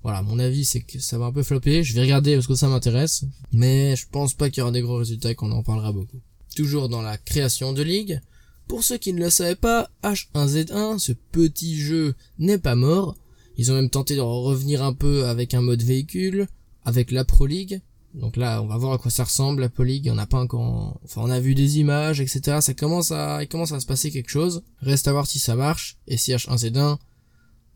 Voilà, 0.01 0.23
mon 0.23 0.39
avis 0.39 0.65
c'est 0.65 0.81
que 0.81 0.99
ça 0.99 1.19
va 1.19 1.25
un 1.25 1.31
peu 1.31 1.43
flopper. 1.43 1.83
Je 1.83 1.93
vais 1.93 2.01
regarder 2.01 2.33
parce 2.33 2.47
que 2.47 2.55
ça 2.55 2.67
m'intéresse, 2.67 3.23
mais 3.51 3.95
je 3.95 4.07
pense 4.09 4.33
pas 4.33 4.49
qu'il 4.49 4.61
y 4.61 4.63
aura 4.63 4.71
des 4.71 4.81
gros 4.81 4.97
résultats 4.97 5.29
et 5.29 5.35
qu'on 5.35 5.51
en 5.51 5.61
parlera 5.61 5.91
beaucoup. 5.91 6.19
Toujours 6.55 6.89
dans 6.89 7.03
la 7.03 7.19
création 7.19 7.71
de 7.71 7.83
ligue. 7.83 8.19
Pour 8.67 8.83
ceux 8.83 8.97
qui 8.97 9.13
ne 9.13 9.19
le 9.19 9.29
savaient 9.29 9.55
pas, 9.55 9.91
H1Z1, 10.01 10.97
ce 10.97 11.11
petit 11.11 11.77
jeu 11.77 12.15
n'est 12.39 12.57
pas 12.57 12.75
mort. 12.75 13.15
Ils 13.57 13.71
ont 13.71 13.75
même 13.75 13.91
tenté 13.91 14.15
de 14.15 14.21
revenir 14.21 14.83
un 14.83 14.93
peu 14.93 15.25
avec 15.25 15.53
un 15.53 15.61
mode 15.61 15.83
véhicule, 15.83 16.47
avec 16.83 17.11
la 17.11 17.25
Pro 17.25 17.45
League. 17.45 17.81
Donc 18.17 18.35
là, 18.35 18.61
on 18.61 18.67
va 18.67 18.77
voir 18.77 18.93
à 18.93 18.97
quoi 18.97 19.11
ça 19.11 19.23
ressemble, 19.23 19.61
la 19.61 19.85
League. 19.85 20.09
On 20.11 20.15
n'a 20.15 20.25
pas 20.25 20.39
encore, 20.39 20.99
enfin, 21.03 21.21
on 21.23 21.29
a 21.29 21.39
vu 21.39 21.53
des 21.53 21.79
images, 21.79 22.19
etc. 22.19 22.57
Ça 22.61 22.73
commence 22.73 23.11
à, 23.11 23.43
il 23.43 23.47
commence 23.47 23.71
à 23.71 23.79
se 23.79 23.85
passer 23.85 24.11
quelque 24.11 24.29
chose. 24.29 24.63
Reste 24.79 25.07
à 25.07 25.11
voir 25.11 25.27
si 25.27 25.39
ça 25.39 25.55
marche 25.55 25.97
et 26.07 26.17
si 26.17 26.31
H1Z1 26.31 26.97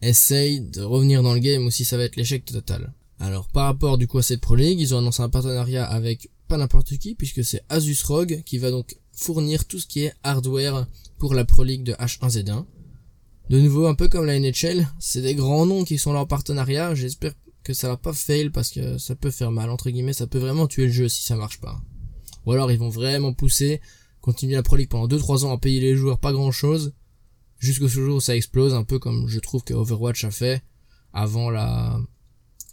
essaye 0.02 0.62
de 0.62 0.82
revenir 0.82 1.22
dans 1.22 1.34
le 1.34 1.40
game 1.40 1.66
ou 1.66 1.72
si 1.72 1.86
ça 1.86 1.96
va 1.96 2.04
être 2.04 2.16
l'échec 2.16 2.44
total. 2.44 2.94
Alors 3.20 3.48
par 3.50 3.66
rapport 3.66 4.00
du 4.00 4.08
coup 4.08 4.18
à 4.18 4.24
cette 4.24 4.42
Pro 4.42 4.58
ils 4.58 4.96
ont 4.96 4.98
annoncé 4.98 5.22
un 5.22 5.30
partenariat 5.30 5.86
avec 5.86 6.32
pas 6.48 6.58
n'importe 6.58 6.98
qui 6.98 7.14
puisque 7.14 7.44
c'est 7.44 7.62
Asus 7.70 8.02
ROG 8.04 8.42
qui 8.44 8.58
va 8.58 8.72
donc 8.72 8.98
fournir 9.14 9.66
tout 9.66 9.80
ce 9.80 9.86
qui 9.86 10.06
est 10.06 10.14
hardware 10.24 10.88
pour 11.20 11.36
la 11.36 11.46
Pro 11.46 11.64
League 11.64 11.84
de 11.84 11.94
H1Z1. 11.94 12.66
De 13.50 13.60
nouveau, 13.60 13.86
un 13.86 13.96
peu 13.96 14.08
comme 14.08 14.26
la 14.26 14.40
NHL, 14.40 14.88
c'est 14.98 15.22
des 15.22 15.36
grands 15.36 15.66
noms 15.66 15.84
qui 15.84 15.98
sont 15.98 16.14
là 16.14 16.22
en 16.22 16.26
partenariat. 16.26 16.96
J'espère 16.96 17.34
que 17.64 17.74
ça 17.74 17.88
va 17.88 17.98
pas 17.98 18.14
fail 18.14 18.50
parce 18.50 18.72
que 18.72 18.98
ça 18.98 19.16
peut 19.16 19.32
faire 19.32 19.52
mal 19.52 19.70
entre 19.70 19.90
guillemets, 19.90 20.14
ça 20.14 20.28
peut 20.28 20.40
vraiment 20.40 20.68
tuer 20.68 20.86
le 20.86 20.92
jeu 20.92 21.10
si 21.10 21.24
ça 21.24 21.36
marche 21.36 21.60
pas. 21.60 21.82
Ou 22.46 22.52
alors 22.54 22.72
ils 22.72 22.80
vont 22.80 22.90
vraiment 22.90 23.34
pousser, 23.34 23.82
continuer 24.20 24.56
la 24.56 24.64
Pro 24.64 24.76
League 24.76 24.90
pendant 24.90 25.08
2-3 25.08 25.46
ans 25.46 25.54
à 25.54 25.58
payer 25.58 25.80
les 25.80 25.96
joueurs 25.96 26.20
pas 26.20 26.34
grand 26.34 26.52
chose 26.52 26.94
jusqu'au 27.62 27.88
jour 27.88 28.18
où 28.18 28.20
ça 28.20 28.36
explose, 28.36 28.74
un 28.74 28.84
peu 28.84 29.00
comme 29.00 29.28
je 29.28 29.40
trouve 29.40 29.64
que 29.64 29.74
Overwatch 29.74 30.26
a 30.26 30.32
fait 30.32 30.64
avant 31.14 31.50
la, 31.50 31.98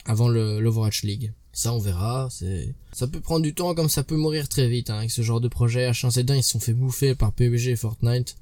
avant 0.05 0.29
l'Overwatch 0.29 1.03
League. 1.05 1.33
Ça, 1.53 1.73
on 1.73 1.79
verra. 1.79 2.29
C'est, 2.31 2.75
ça 2.93 3.07
peut 3.07 3.21
prendre 3.21 3.43
du 3.43 3.55
temps, 3.55 3.75
comme 3.75 3.89
ça 3.89 4.03
peut 4.03 4.17
mourir 4.17 4.49
très 4.49 4.69
vite. 4.69 4.91
Hein, 4.91 4.99
avec 4.99 5.11
ce 5.11 5.23
genre 5.23 5.41
de 5.41 5.49
projet, 5.49 5.91
H1Z1 5.91 6.37
ils 6.37 6.43
se 6.43 6.53
sont 6.53 6.61
fait 6.61 6.73
bouffer 6.73 7.15
par 7.15 7.33
PUBG 7.33 7.69
et 7.69 7.77
Fortnite, 7.77 8.37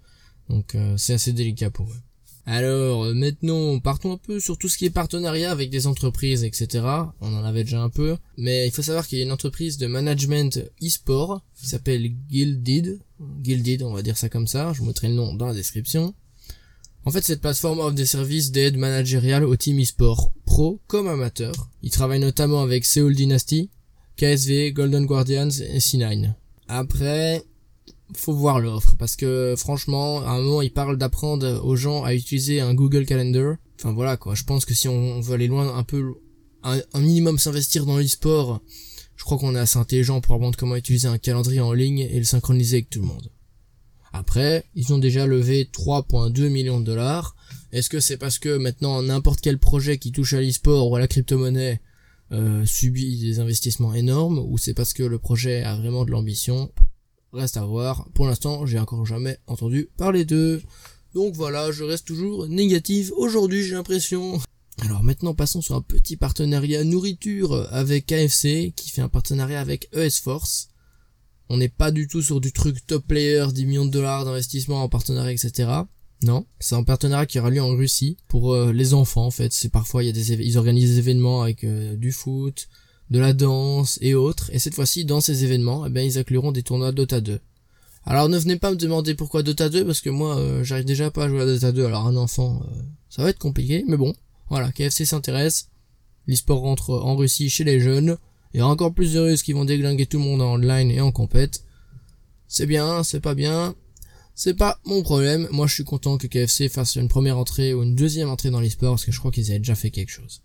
donc 0.49 0.75
euh, 0.75 0.97
c'est 0.97 1.15
assez 1.15 1.33
délicat 1.33 1.71
pour 1.71 1.87
eux. 1.87 2.01
Alors 2.47 3.05
euh, 3.05 3.15
maintenant, 3.15 3.81
partons 3.81 4.13
un 4.13 4.17
peu 4.19 4.39
sur 4.39 4.57
tout 4.57 4.69
ce 4.69 4.79
qui 4.79 4.87
est 4.87 4.91
partenariat 4.91 5.51
avec 5.51 5.69
des 5.69 5.89
entreprises, 5.89 6.45
etc. 6.45 6.85
On 7.21 7.35
en 7.35 7.45
avait 7.45 7.65
déjà 7.65 7.83
un 7.83 7.89
peu, 7.89 8.17
mais 8.39 8.69
il 8.69 8.71
faut 8.71 8.83
savoir 8.83 9.07
qu'il 9.07 9.19
y 9.19 9.21
a 9.21 9.25
une 9.25 9.33
entreprise 9.33 9.79
de 9.79 9.89
management 9.89 10.65
e-sport 10.81 11.43
qui 11.57 11.67
s'appelle 11.67 12.09
Guilded. 12.29 13.01
Guilded, 13.41 13.83
on 13.83 13.93
va 13.93 14.03
dire 14.03 14.17
ça 14.17 14.29
comme 14.29 14.47
ça. 14.47 14.73
Je 14.73 14.79
vous 14.79 14.87
mettrai 14.87 15.09
le 15.09 15.15
nom 15.15 15.35
dans 15.35 15.47
la 15.47 15.55
description. 15.55 16.15
En 17.05 17.11
fait, 17.11 17.25
cette 17.25 17.41
plateforme 17.41 17.81
offre 17.81 17.95
des 17.95 18.07
services 18.07 18.53
d'aide 18.53 18.77
managériale 18.77 19.45
au 19.45 19.57
team 19.57 19.81
e-sport, 19.81 20.33
pro 20.45 20.81
comme 20.87 21.09
amateur. 21.09 21.53
Ils 21.83 21.91
travaillent 21.91 22.21
notamment 22.21 22.63
avec 22.63 22.85
Seoul 22.85 23.15
Dynasty, 23.15 23.71
KSV, 24.17 24.73
Golden 24.73 25.07
Guardians 25.07 25.49
et 25.49 25.79
C9. 25.79 26.33
Après, 26.69 27.45
faut 28.15 28.33
voir 28.33 28.61
l'offre 28.61 28.95
parce 28.99 29.17
que 29.17 29.55
franchement, 29.57 30.23
à 30.23 30.31
un 30.31 30.41
moment, 30.41 30.63
ils 30.63 30.73
parlent 30.73 30.99
d'apprendre 30.99 31.65
aux 31.65 31.77
gens 31.77 32.05
à 32.05 32.15
utiliser 32.15 32.61
un 32.61 32.75
Google 32.75 33.07
Calendar. 33.07 33.57
Enfin 33.79 33.93
voilà 33.93 34.17
quoi, 34.17 34.35
je 34.35 34.45
pense 34.45 34.65
que 34.65 34.75
si 34.75 34.89
on 34.89 35.21
veut 35.21 35.35
aller 35.35 35.49
loin 35.49 35.77
un 35.77 35.83
peu, 35.83 36.15
un, 36.63 36.81
minimum 36.95 37.39
s'investir 37.39 37.85
dans 37.85 37.99
l'e-sport, 37.99 38.63
je 39.17 39.25
crois 39.25 39.39
qu'on 39.39 39.55
est 39.55 39.59
assez 39.59 39.79
intelligent 39.79 40.21
pour 40.21 40.35
apprendre 40.35 40.57
comment 40.57 40.77
utiliser 40.77 41.09
un 41.09 41.19
calendrier 41.19 41.61
en 41.61 41.73
ligne 41.73 42.01
et 42.01 42.19
le 42.19 42.25
synchroniser 42.25 42.77
avec 42.77 42.91
tout 42.91 43.01
le 43.01 43.07
monde. 43.07 43.31
Après, 44.13 44.65
ils 44.75 44.95
ont 44.95 44.99
déjà 44.99 45.27
levé 45.27 45.69
3.2 45.71 46.49
millions 46.49 46.81
de 46.81 46.87
dollars. 46.87 47.37
Est-ce 47.73 47.91
que 47.91 48.01
c'est 48.01 48.17
parce 48.17 48.39
que 48.39 48.57
maintenant 48.57 49.03
n'importe 49.03 49.41
quel 49.41 49.59
projet 49.59 49.99
qui 49.99 50.13
touche 50.13 50.33
à 50.33 50.41
l'e-sport 50.41 50.91
ou 50.91 50.97
à 50.97 51.01
la 51.01 51.09
crypto-monnaie 51.09 51.81
euh, 52.33 52.65
subit 52.65 53.21
des 53.21 53.41
investissements 53.41 53.95
énormes 53.95 54.39
ou 54.39 54.59
c'est 54.59 54.75
parce 54.75 54.93
que 54.93 55.03
le 55.03 55.19
projet 55.19 55.63
a 55.63 55.77
vraiment 55.77 56.05
de 56.05 56.11
l'ambition 56.11 56.73
Reste 57.33 57.57
à 57.57 57.65
voir. 57.65 58.09
Pour 58.15 58.27
l'instant, 58.27 58.67
j'ai 58.67 58.79
encore 58.79 59.05
jamais 59.05 59.39
entendu 59.47 59.89
parler 59.97 60.25
d'eux. 60.25 60.63
Donc 61.15 61.35
voilà, 61.35 61.73
je 61.73 61.85
reste 61.85 62.07
toujours 62.07 62.47
négative 62.47 63.13
aujourd'hui, 63.17 63.63
j'ai 63.63 63.75
l'impression. 63.75 64.41
Alors 64.79 65.03
maintenant, 65.03 65.35
passons 65.35 65.63
sur 65.63 65.75
un 65.75 65.81
petit 65.81 66.17
partenariat 66.17 66.85
nourriture 66.85 67.67
avec 67.73 68.07
KFC 68.07 68.73
qui 68.77 68.91
fait 68.91 69.01
un 69.01 69.09
partenariat 69.09 69.61
avec 69.61 69.89
ES 69.95 70.21
Force. 70.23 70.69
On 71.49 71.57
n'est 71.57 71.69
pas 71.69 71.91
du 71.91 72.09
tout 72.09 72.23
sur 72.23 72.41
du 72.41 72.53
truc 72.53 72.87
top 72.87 73.07
player, 73.07 73.47
10 73.53 73.67
millions 73.67 73.87
de 73.87 73.91
dollars 73.91 74.25
d'investissement 74.25 74.83
en 74.83 74.89
partenariat, 74.89 75.33
etc. 75.33 75.71
Non, 76.23 76.47
c'est 76.59 76.75
un 76.75 76.83
partenariat 76.83 77.27
qui 77.27 77.39
aura 77.39 77.51
lieu 77.51 77.63
en 77.63 77.77
Russie 77.77 78.17
pour 78.29 78.53
euh, 78.53 78.73
les 78.73 78.95
enfants 78.95 79.27
en 79.27 79.31
fait. 79.31 79.53
C'est 79.53 79.69
parfois 79.69 80.03
il 80.03 80.07
y 80.07 80.11
a 80.11 80.13
des 80.13 80.33
ils 80.33 80.59
organisent 80.59 80.91
des 80.91 80.99
événements 80.99 81.43
avec 81.43 81.65
euh, 81.65 81.97
du 81.97 82.13
foot, 82.13 82.69
de 83.11 83.19
la 83.19 83.33
danse 83.33 83.99
et 84.03 84.15
autres. 84.15 84.51
Et 84.53 84.59
cette 84.59 84.75
fois-ci, 84.75 85.05
dans 85.05 85.21
ces 85.21 85.45
événements, 85.45 85.87
eh 85.87 85.91
ben 85.91 86.05
ils 86.05 86.19
incluront 86.19 86.53
des 86.53 86.63
tournois 86.63 86.93
Dota 86.93 87.21
2. 87.21 87.41
Alors 88.05 88.29
ne 88.29 88.39
venez 88.39 88.57
pas 88.57 88.71
me 88.71 88.77
demander 88.77 89.15
pourquoi 89.15 89.43
Dota 89.43 89.69
2 89.69 89.85
parce 89.85 90.01
que 90.01 90.11
moi 90.11 90.39
euh, 90.39 90.63
j'arrive 90.63 90.85
déjà 90.85 91.11
pas 91.11 91.25
à 91.25 91.29
jouer 91.29 91.43
à 91.43 91.47
Dota 91.47 91.73
2. 91.73 91.87
Alors 91.87 92.07
un 92.07 92.17
enfant, 92.17 92.63
ça 93.09 93.23
va 93.23 93.31
être 93.31 93.39
compliqué, 93.39 93.85
mais 93.87 93.97
bon, 93.97 94.15
voilà, 94.49 94.71
KFC 94.73 95.05
s'intéresse. 95.05 95.69
L'e-sport 96.27 96.61
rentre 96.61 96.91
en 96.91 97.17
Russie 97.17 97.51
chez 97.51 97.65
les 97.65 97.81
jeunes. 97.81 98.17
Il 98.55 98.59
y 98.59 98.61
a 98.61 98.67
encore 98.67 98.95
plus 98.95 99.13
de 99.15 99.21
Russes 99.21 99.43
qui 99.43 99.53
vont 99.53 99.65
déglinguer 99.65 100.07
tout 100.07 100.19
le 100.19 100.25
monde 100.25 100.43
en 100.43 100.55
online 100.55 100.91
et 100.91 101.01
en 101.01 101.13
compète. 101.13 101.65
C'est 102.49 102.67
bien, 102.67 103.03
c'est 103.03 103.21
pas 103.21 103.35
bien. 103.35 103.75
C'est 104.35 104.55
pas 104.55 104.81
mon 104.85 105.03
problème. 105.03 105.49
Moi, 105.51 105.67
je 105.67 105.75
suis 105.75 105.85
content 105.85 106.19
que 106.19 106.27
KFC 106.27 106.69
fasse 106.69 106.97
une 106.97 107.09
première 107.09 107.39
entrée 107.39 107.75
ou 107.75 107.83
une 107.83 107.95
deuxième 107.95 108.29
entrée 108.29 108.51
dans 108.51 108.61
l'e-sport 108.61 108.95
parce 108.95 109.05
que 109.05 109.13
je 109.13 109.19
crois 109.19 109.31
qu'ils 109.31 109.51
avaient 109.51 109.59
déjà 109.59 109.75
fait 109.75 109.91
quelque 109.91 110.11
chose. 110.11 110.43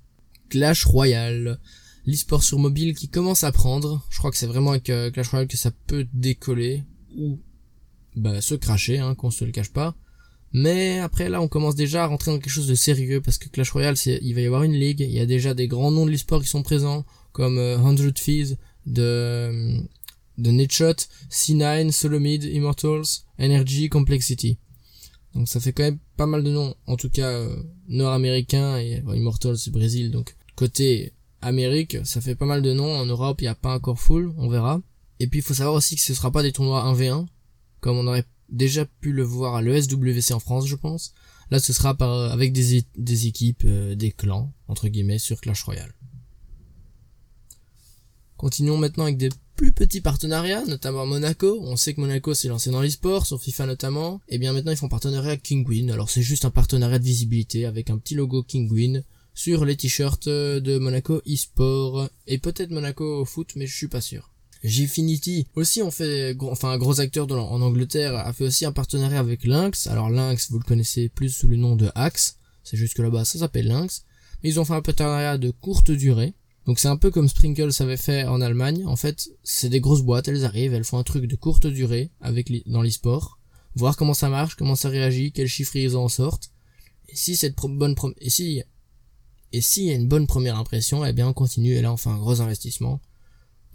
Clash 0.49 0.85
Royale. 0.85 1.59
L'e-sport 2.05 2.43
sur 2.43 2.59
mobile 2.59 2.95
qui 2.95 3.09
commence 3.09 3.43
à 3.43 3.51
prendre. 3.51 4.05
Je 4.09 4.17
crois 4.17 4.31
que 4.31 4.37
c'est 4.37 4.47
vraiment 4.47 4.71
avec 4.71 4.89
euh, 4.89 5.11
Clash 5.11 5.29
Royale 5.29 5.47
que 5.47 5.57
ça 5.57 5.71
peut 5.87 6.07
décoller 6.13 6.83
ou 7.15 7.39
bah, 8.15 8.41
se 8.41 8.55
cracher, 8.55 8.99
hein, 8.99 9.15
qu'on 9.15 9.31
se 9.31 9.45
le 9.45 9.51
cache 9.51 9.71
pas. 9.71 9.95
Mais 10.53 10.99
après 10.99 11.29
là, 11.29 11.41
on 11.41 11.47
commence 11.47 11.75
déjà 11.75 12.03
à 12.03 12.07
rentrer 12.07 12.31
dans 12.31 12.39
quelque 12.39 12.49
chose 12.51 12.67
de 12.67 12.75
sérieux 12.75 13.21
parce 13.21 13.37
que 13.37 13.49
Clash 13.49 13.71
Royale, 13.71 13.95
il 14.05 14.33
va 14.33 14.41
y 14.41 14.45
avoir 14.45 14.63
une 14.63 14.73
ligue. 14.73 15.01
Il 15.01 15.11
y 15.11 15.19
a 15.19 15.25
déjà 15.25 15.53
des 15.53 15.67
grands 15.67 15.91
noms 15.91 16.05
de 16.05 16.11
l'e-sport 16.11 16.41
qui 16.41 16.49
sont 16.49 16.63
présents 16.63 17.05
comme 17.31 17.57
euh, 17.57 17.77
100 17.77 18.17
Fees 18.17 18.57
de, 18.85 19.79
de 20.37 20.51
Netshot, 20.51 20.95
C9, 21.29 21.91
Solomid, 21.91 22.43
Immortals, 22.43 23.23
Energy, 23.39 23.89
Complexity. 23.89 24.57
Donc 25.33 25.47
ça 25.47 25.59
fait 25.59 25.71
quand 25.71 25.83
même 25.83 25.99
pas 26.17 26.25
mal 26.25 26.43
de 26.43 26.51
noms, 26.51 26.75
en 26.87 26.97
tout 26.97 27.09
cas 27.09 27.29
euh, 27.29 27.55
nord-américains 27.87 28.77
et 28.77 29.01
Immortals 29.15 29.57
c'est 29.57 29.71
Brésil, 29.71 30.11
donc 30.11 30.35
côté 30.55 31.13
Amérique, 31.41 31.97
ça 32.03 32.21
fait 32.21 32.35
pas 32.35 32.45
mal 32.45 32.61
de 32.61 32.73
noms. 32.73 32.95
En 32.95 33.05
Europe, 33.05 33.41
il 33.41 33.45
n'y 33.45 33.49
a 33.49 33.55
pas 33.55 33.75
encore 33.75 33.99
full, 33.99 34.33
on 34.37 34.49
verra. 34.49 34.81
Et 35.19 35.27
puis 35.27 35.39
il 35.39 35.43
faut 35.43 35.53
savoir 35.53 35.75
aussi 35.75 35.95
que 35.95 36.01
ce 36.01 36.13
sera 36.13 36.31
pas 36.31 36.43
des 36.43 36.51
tournois 36.51 36.83
1v1, 36.93 37.27
comme 37.79 37.97
on 37.97 38.07
aurait 38.07 38.25
déjà 38.49 38.85
pu 38.85 39.11
le 39.11 39.23
voir 39.23 39.55
à 39.55 39.61
l'ESWC 39.61 40.33
en 40.33 40.39
France, 40.39 40.67
je 40.67 40.75
pense. 40.75 41.13
Là, 41.51 41.59
ce 41.59 41.73
sera 41.73 41.89
avec 42.31 42.53
des, 42.53 43.27
équipes, 43.27 43.63
euh, 43.65 43.95
des 43.95 44.11
clans, 44.11 44.53
entre 44.67 44.87
guillemets, 44.87 45.19
sur 45.19 45.41
Clash 45.41 45.63
Royale. 45.63 45.93
Continuons 48.37 48.77
maintenant 48.77 49.03
avec 49.03 49.17
des 49.17 49.29
plus 49.55 49.73
petits 49.73 50.01
partenariats, 50.01 50.65
notamment 50.65 51.05
Monaco. 51.05 51.59
On 51.61 51.75
sait 51.75 51.93
que 51.93 52.01
Monaco 52.01 52.33
s'est 52.33 52.47
lancé 52.47 52.71
dans 52.71 52.81
l'e-sport, 52.81 53.27
sur 53.27 53.39
FIFA 53.39 53.67
notamment. 53.67 54.21
Et 54.27 54.39
bien 54.39 54.53
maintenant 54.53 54.71
ils 54.71 54.77
font 54.77 54.89
partenariat 54.89 55.29
avec 55.29 55.43
Kinguin. 55.43 55.89
Alors 55.89 56.09
c'est 56.09 56.23
juste 56.23 56.45
un 56.45 56.49
partenariat 56.49 56.97
de 56.97 57.03
visibilité 57.03 57.67
avec 57.67 57.91
un 57.91 57.99
petit 57.99 58.15
logo 58.15 58.41
Kinguin 58.41 59.03
sur 59.33 59.65
les 59.65 59.75
t-shirts 59.75 60.27
de 60.27 60.77
Monaco 60.77 61.21
e-sport 61.27 62.09
et 62.27 62.37
peut-être 62.37 62.71
Monaco 62.71 63.23
foot, 63.25 63.53
mais 63.55 63.67
je 63.67 63.75
suis 63.75 63.87
pas 63.87 64.01
sûr. 64.01 64.31
Gfinity 64.63 65.47
aussi 65.55 65.81
on 65.81 65.89
fait 65.89 66.35
enfin 66.41 66.69
un 66.69 66.77
gros 66.77 66.99
acteur 66.99 67.31
en 67.31 67.61
Angleterre 67.61 68.15
a 68.15 68.31
fait 68.31 68.45
aussi 68.45 68.65
un 68.65 68.71
partenariat 68.71 69.19
avec 69.19 69.43
Lynx. 69.43 69.87
Alors 69.87 70.09
Lynx 70.09 70.51
vous 70.51 70.59
le 70.59 70.63
connaissez 70.63 71.09
plus 71.09 71.29
sous 71.29 71.47
le 71.47 71.55
nom 71.55 71.75
de 71.75 71.89
Axe, 71.95 72.37
c'est 72.63 72.77
juste 72.77 72.93
que 72.93 73.01
là-bas 73.01 73.25
ça 73.25 73.39
s'appelle 73.39 73.67
Lynx. 73.67 74.03
Mais 74.43 74.49
ils 74.49 74.59
ont 74.59 74.65
fait 74.65 74.73
un 74.73 74.81
partenariat 74.81 75.37
de 75.37 75.51
courte 75.51 75.91
durée 75.91 76.35
donc 76.65 76.79
c'est 76.79 76.87
un 76.87 76.97
peu 76.97 77.09
comme 77.09 77.27
Sprinkles 77.27 77.81
avait 77.81 77.97
fait 77.97 78.25
en 78.25 78.41
Allemagne. 78.41 78.85
En 78.85 78.95
fait, 78.95 79.29
c'est 79.43 79.69
des 79.69 79.79
grosses 79.79 80.03
boîtes, 80.03 80.27
elles 80.27 80.45
arrivent, 80.45 80.73
elles 80.73 80.83
font 80.83 80.99
un 80.99 81.03
truc 81.03 81.25
de 81.25 81.35
courte 81.35 81.67
durée 81.67 82.11
avec 82.21 82.51
dans 82.67 82.81
l'e-sport, 82.81 83.39
voir 83.75 83.97
comment 83.97 84.13
ça 84.13 84.29
marche, 84.29 84.55
comment 84.55 84.75
ça 84.75 84.89
réagit, 84.89 85.31
quels 85.31 85.47
chiffres 85.47 85.75
ils 85.75 85.97
en 85.97 86.07
sortent. 86.07 86.51
Et 87.09 87.15
si 87.15 87.35
cette 87.35 87.55
bonne 87.55 87.95
et 88.19 88.29
si 88.29 88.61
Et 89.53 89.61
s'il 89.61 89.83
y 89.83 89.91
a 89.91 89.95
une 89.95 90.07
bonne 90.07 90.27
première 90.27 90.57
impression, 90.57 91.05
eh 91.05 91.13
bien 91.13 91.27
on 91.27 91.33
continue 91.33 91.73
et 91.73 91.81
là 91.81 91.91
on 91.91 91.97
fait 91.97 92.09
un 92.09 92.17
gros 92.17 92.41
investissement. 92.41 93.01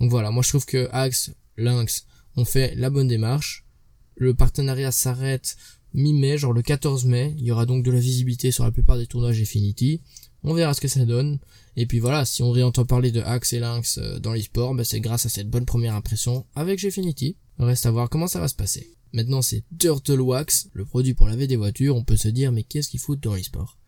Donc 0.01 0.11
voilà, 0.11 0.31
moi 0.31 0.43
je 0.43 0.49
trouve 0.49 0.67
que 0.67 0.89
Axe, 0.93 1.33
Lynx 1.57 2.07
ont 2.37 2.45
fait 2.45 2.75
la 2.75 2.91
bonne 2.91 3.09
démarche. 3.09 3.67
Le 4.15 4.35
partenariat 4.35 4.93
s'arrête 4.93 5.57
mi-mai, 5.93 6.39
genre 6.39 6.53
le 6.53 6.62
14 6.62 7.05
mai. 7.07 7.35
Il 7.39 7.45
y 7.45 7.51
aura 7.51 7.67
donc 7.67 7.85
de 7.85 7.91
la 7.91 8.01
visibilité 8.01 8.51
sur 8.51 8.65
la 8.65 8.71
plupart 8.71 8.97
des 8.97 9.07
tournois 9.07 9.33
Gfinity. 9.33 10.01
On 10.43 10.55
verra 10.55 10.75
ce 10.75 10.81
que 10.81 10.89
ça 10.89 11.05
donne. 11.05 11.39
Et 11.77 11.87
puis 11.87 11.99
voilà, 11.99 12.25
si 12.25 12.43
on 12.43 12.51
réentend 12.51 12.85
parler 12.85 13.11
de 13.11 13.21
Axe 13.21 13.53
et 13.53 13.59
Lynx 13.59 13.99
euh, 13.99 14.19
dans 14.19 14.33
l'e-sport, 14.33 14.75
bah, 14.75 14.85
c'est 14.85 15.01
grâce 15.01 15.27
à 15.27 15.29
cette 15.29 15.51
bonne 15.51 15.67
première 15.67 15.95
impression 15.95 16.47
avec 16.55 16.81
Gfinity. 16.81 17.37
Reste 17.59 17.87
à 17.87 17.91
voir 17.91 18.09
comment 18.09 18.29
ça 18.29 18.41
va 18.41 18.49
se 18.49 18.55
passer. 18.55 18.97
Maintenant 19.12 19.43
c'est 19.43 19.65
Turtle 19.79 20.21
Wax, 20.21 20.69
le 20.73 20.85
produit 20.85 21.15
pour 21.15 21.27
laver 21.27 21.47
des 21.47 21.57
voitures. 21.57 21.97
On 21.97 22.05
peut 22.05 22.17
se 22.17 22.29
dire 22.29 22.53
mais 22.53 22.62
qu'est-ce 22.62 22.89
qu'ils 22.89 23.01
foutent 23.01 23.23
dans 23.23 23.35
l'e-sport? 23.35 23.79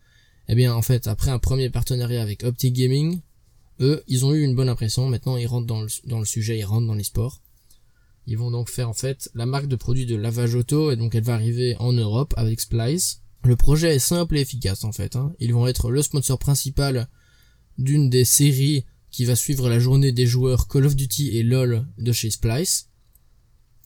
Eh 0.51 0.55
bien 0.55 0.73
en 0.73 0.81
fait, 0.81 1.05
après 1.07 1.29
un 1.29 1.37
premier 1.37 1.69
partenariat 1.69 2.23
avec 2.23 2.43
Optic 2.43 2.73
Gaming, 2.73 3.21
eux, 3.81 4.03
ils 4.07 4.25
ont 4.25 4.33
eu 4.33 4.41
une 4.41 4.55
bonne 4.55 4.67
impression. 4.67 5.07
Maintenant 5.07 5.37
ils 5.37 5.45
rentrent 5.45 5.67
dans 5.67 5.81
le, 6.19 6.25
sujet, 6.25 6.57
ils 6.57 6.65
rentrent 6.65 6.87
dans 6.87 6.95
l'e-sport. 6.95 7.39
Ils 8.25 8.37
vont 8.37 8.49
donc 8.49 8.67
faire 8.67 8.89
en 8.89 8.93
fait 8.93 9.29
la 9.35 9.45
marque 9.45 9.67
de 9.67 9.75
produits 9.75 10.07
de 10.07 10.15
lavage 10.15 10.55
auto 10.55 10.91
et 10.91 10.95
donc 10.95 11.13
elle 11.13 11.23
va 11.23 11.35
arriver 11.35 11.75
en 11.77 11.93
Europe 11.93 12.33
avec 12.35 12.59
Splice. 12.59 13.21
Le 13.43 13.55
projet 13.55 13.95
est 13.95 13.99
simple 13.99 14.37
et 14.37 14.41
efficace 14.41 14.83
en 14.83 14.91
fait. 14.91 15.15
Hein. 15.15 15.33
Ils 15.39 15.53
vont 15.53 15.67
être 15.67 15.91
le 15.91 16.01
sponsor 16.01 16.39
principal 16.39 17.07
d'une 17.77 18.09
des 18.09 18.25
séries 18.25 18.85
qui 19.11 19.25
va 19.25 19.35
suivre 19.35 19.69
la 19.69 19.79
journée 19.79 20.11
des 20.11 20.25
joueurs 20.25 20.67
Call 20.67 20.87
of 20.87 20.95
Duty 20.95 21.37
et 21.37 21.43
LoL 21.43 21.85
de 21.99 22.11
chez 22.11 22.31
Splice. 22.31 22.88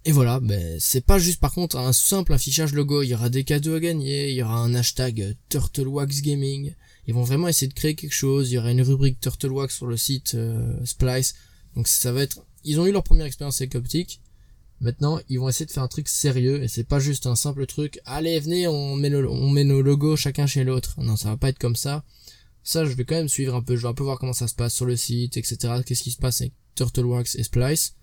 Et 0.05 0.11
voilà, 0.11 0.39
ben 0.41 0.77
c'est 0.79 1.05
pas 1.05 1.17
juste 1.17 1.39
par 1.39 1.53
contre 1.53 1.77
un 1.77 1.93
simple 1.93 2.33
affichage 2.33 2.73
logo, 2.73 3.03
il 3.03 3.07
y 3.07 3.13
aura 3.13 3.29
des 3.29 3.45
cadeaux 3.45 3.75
à 3.75 3.79
gagner, 3.79 4.29
il 4.29 4.35
y 4.35 4.43
aura 4.43 4.57
un 4.57 4.73
hashtag 4.75 5.37
TurtleWax 5.49 6.21
Gaming. 6.21 6.73
Ils 7.07 7.13
vont 7.13 7.23
vraiment 7.23 7.47
essayer 7.47 7.67
de 7.67 7.73
créer 7.73 7.95
quelque 7.95 8.13
chose, 8.13 8.51
il 8.51 8.55
y 8.55 8.57
aura 8.57 8.71
une 8.71 8.81
rubrique 8.81 9.19
TurtleWax 9.21 9.75
sur 9.75 9.87
le 9.87 9.95
site 9.95 10.35
euh, 10.35 10.85
Splice. 10.85 11.35
Donc 11.75 11.87
ça 11.87 12.11
va 12.11 12.21
être 12.21 12.45
ils 12.63 12.79
ont 12.79 12.85
eu 12.85 12.91
leur 12.91 13.03
première 13.03 13.25
expérience 13.25 13.61
avec 13.61 13.75
Optic. 13.75 14.21
Maintenant, 14.81 15.19
ils 15.29 15.39
vont 15.39 15.47
essayer 15.47 15.65
de 15.65 15.71
faire 15.71 15.83
un 15.83 15.87
truc 15.87 16.09
sérieux 16.09 16.61
et 16.61 16.67
c'est 16.67 16.83
pas 16.83 16.99
juste 16.99 17.25
un 17.25 17.35
simple 17.35 17.65
truc. 17.65 17.99
Allez, 18.05 18.39
venez, 18.39 18.67
on 18.67 18.95
met, 18.95 19.13
on 19.15 19.49
met 19.49 19.63
nos 19.63 19.81
logos 19.81 20.17
chacun 20.17 20.45
chez 20.45 20.63
l'autre. 20.63 20.95
Non, 20.97 21.15
ça 21.15 21.29
va 21.29 21.37
pas 21.37 21.49
être 21.49 21.59
comme 21.59 21.75
ça. 21.75 22.03
Ça, 22.63 22.85
je 22.85 22.93
vais 22.93 23.05
quand 23.05 23.15
même 23.15 23.29
suivre 23.29 23.55
un 23.55 23.61
peu. 23.61 23.75
Je 23.75 23.81
vais 23.81 23.87
un 23.87 23.93
peu 23.93 24.03
voir 24.03 24.19
comment 24.19 24.33
ça 24.33 24.47
se 24.47 24.55
passe 24.55 24.73
sur 24.73 24.85
le 24.85 24.97
site, 24.97 25.37
etc. 25.37 25.81
Qu'est-ce 25.85 26.03
qui 26.03 26.11
se 26.11 26.17
passe 26.17 26.41
avec 26.41 26.53
TurtleWax 26.75 27.35
et 27.35 27.43
Splice. 27.43 27.95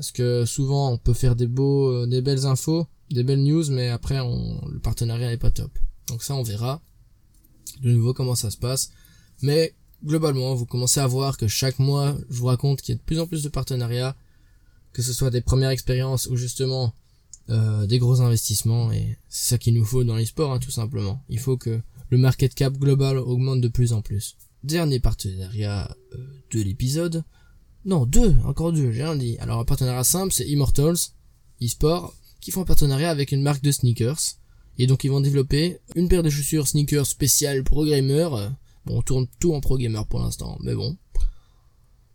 Parce 0.00 0.12
que 0.12 0.46
souvent, 0.46 0.92
on 0.92 0.96
peut 0.96 1.12
faire 1.12 1.36
des 1.36 1.46
beaux, 1.46 1.90
euh, 1.90 2.06
des 2.06 2.22
belles 2.22 2.46
infos, 2.46 2.86
des 3.10 3.22
belles 3.22 3.42
news, 3.42 3.70
mais 3.70 3.90
après, 3.90 4.16
le 4.16 4.78
partenariat 4.78 5.28
n'est 5.28 5.36
pas 5.36 5.50
top. 5.50 5.78
Donc 6.08 6.22
ça, 6.22 6.34
on 6.34 6.42
verra 6.42 6.80
de 7.82 7.90
nouveau 7.90 8.14
comment 8.14 8.34
ça 8.34 8.50
se 8.50 8.56
passe. 8.56 8.92
Mais 9.42 9.74
globalement, 10.02 10.54
vous 10.54 10.64
commencez 10.64 11.00
à 11.00 11.06
voir 11.06 11.36
que 11.36 11.48
chaque 11.48 11.78
mois, 11.78 12.16
je 12.30 12.38
vous 12.38 12.46
raconte 12.46 12.80
qu'il 12.80 12.94
y 12.94 12.96
a 12.96 12.98
de 12.98 13.04
plus 13.04 13.20
en 13.20 13.26
plus 13.26 13.42
de 13.42 13.50
partenariats, 13.50 14.16
que 14.94 15.02
ce 15.02 15.12
soit 15.12 15.28
des 15.28 15.42
premières 15.42 15.68
expériences 15.68 16.28
ou 16.28 16.36
justement 16.36 16.94
euh, 17.50 17.86
des 17.86 17.98
gros 17.98 18.22
investissements, 18.22 18.90
et 18.92 19.18
c'est 19.28 19.50
ça 19.50 19.58
qu'il 19.58 19.74
nous 19.74 19.84
faut 19.84 20.02
dans 20.02 20.16
les 20.16 20.24
sports, 20.24 20.50
hein, 20.50 20.60
tout 20.60 20.70
simplement. 20.70 21.22
Il 21.28 21.40
faut 21.40 21.58
que 21.58 21.78
le 22.08 22.16
market 22.16 22.54
cap 22.54 22.72
global 22.72 23.18
augmente 23.18 23.60
de 23.60 23.68
plus 23.68 23.92
en 23.92 24.00
plus. 24.00 24.38
Dernier 24.64 24.98
partenariat 24.98 25.94
euh, 26.14 26.26
de 26.52 26.62
l'épisode. 26.62 27.22
Non, 27.84 28.04
deux, 28.04 28.36
encore 28.44 28.72
deux, 28.72 28.92
j'ai 28.92 29.02
rien 29.02 29.16
dit. 29.16 29.38
Alors 29.38 29.60
un 29.60 29.64
partenariat 29.64 30.04
simple, 30.04 30.32
c'est 30.32 30.46
Immortals, 30.46 30.98
eSport, 31.60 32.14
qui 32.40 32.50
font 32.50 32.62
un 32.62 32.66
partenariat 32.66 33.10
avec 33.10 33.32
une 33.32 33.42
marque 33.42 33.62
de 33.62 33.72
sneakers. 33.72 34.36
Et 34.78 34.86
donc 34.86 35.04
ils 35.04 35.10
vont 35.10 35.20
développer 35.20 35.78
une 35.94 36.08
paire 36.08 36.22
de 36.22 36.30
chaussures 36.30 36.68
sneakers 36.68 37.06
spéciales 37.06 37.64
pro 37.64 37.84
gamers 37.84 38.52
Bon, 38.86 38.98
on 38.98 39.02
tourne 39.02 39.26
tout 39.38 39.52
en 39.54 39.60
pro 39.60 39.76
gamer 39.76 40.06
pour 40.06 40.20
l'instant, 40.20 40.56
mais 40.62 40.74
bon. 40.74 40.96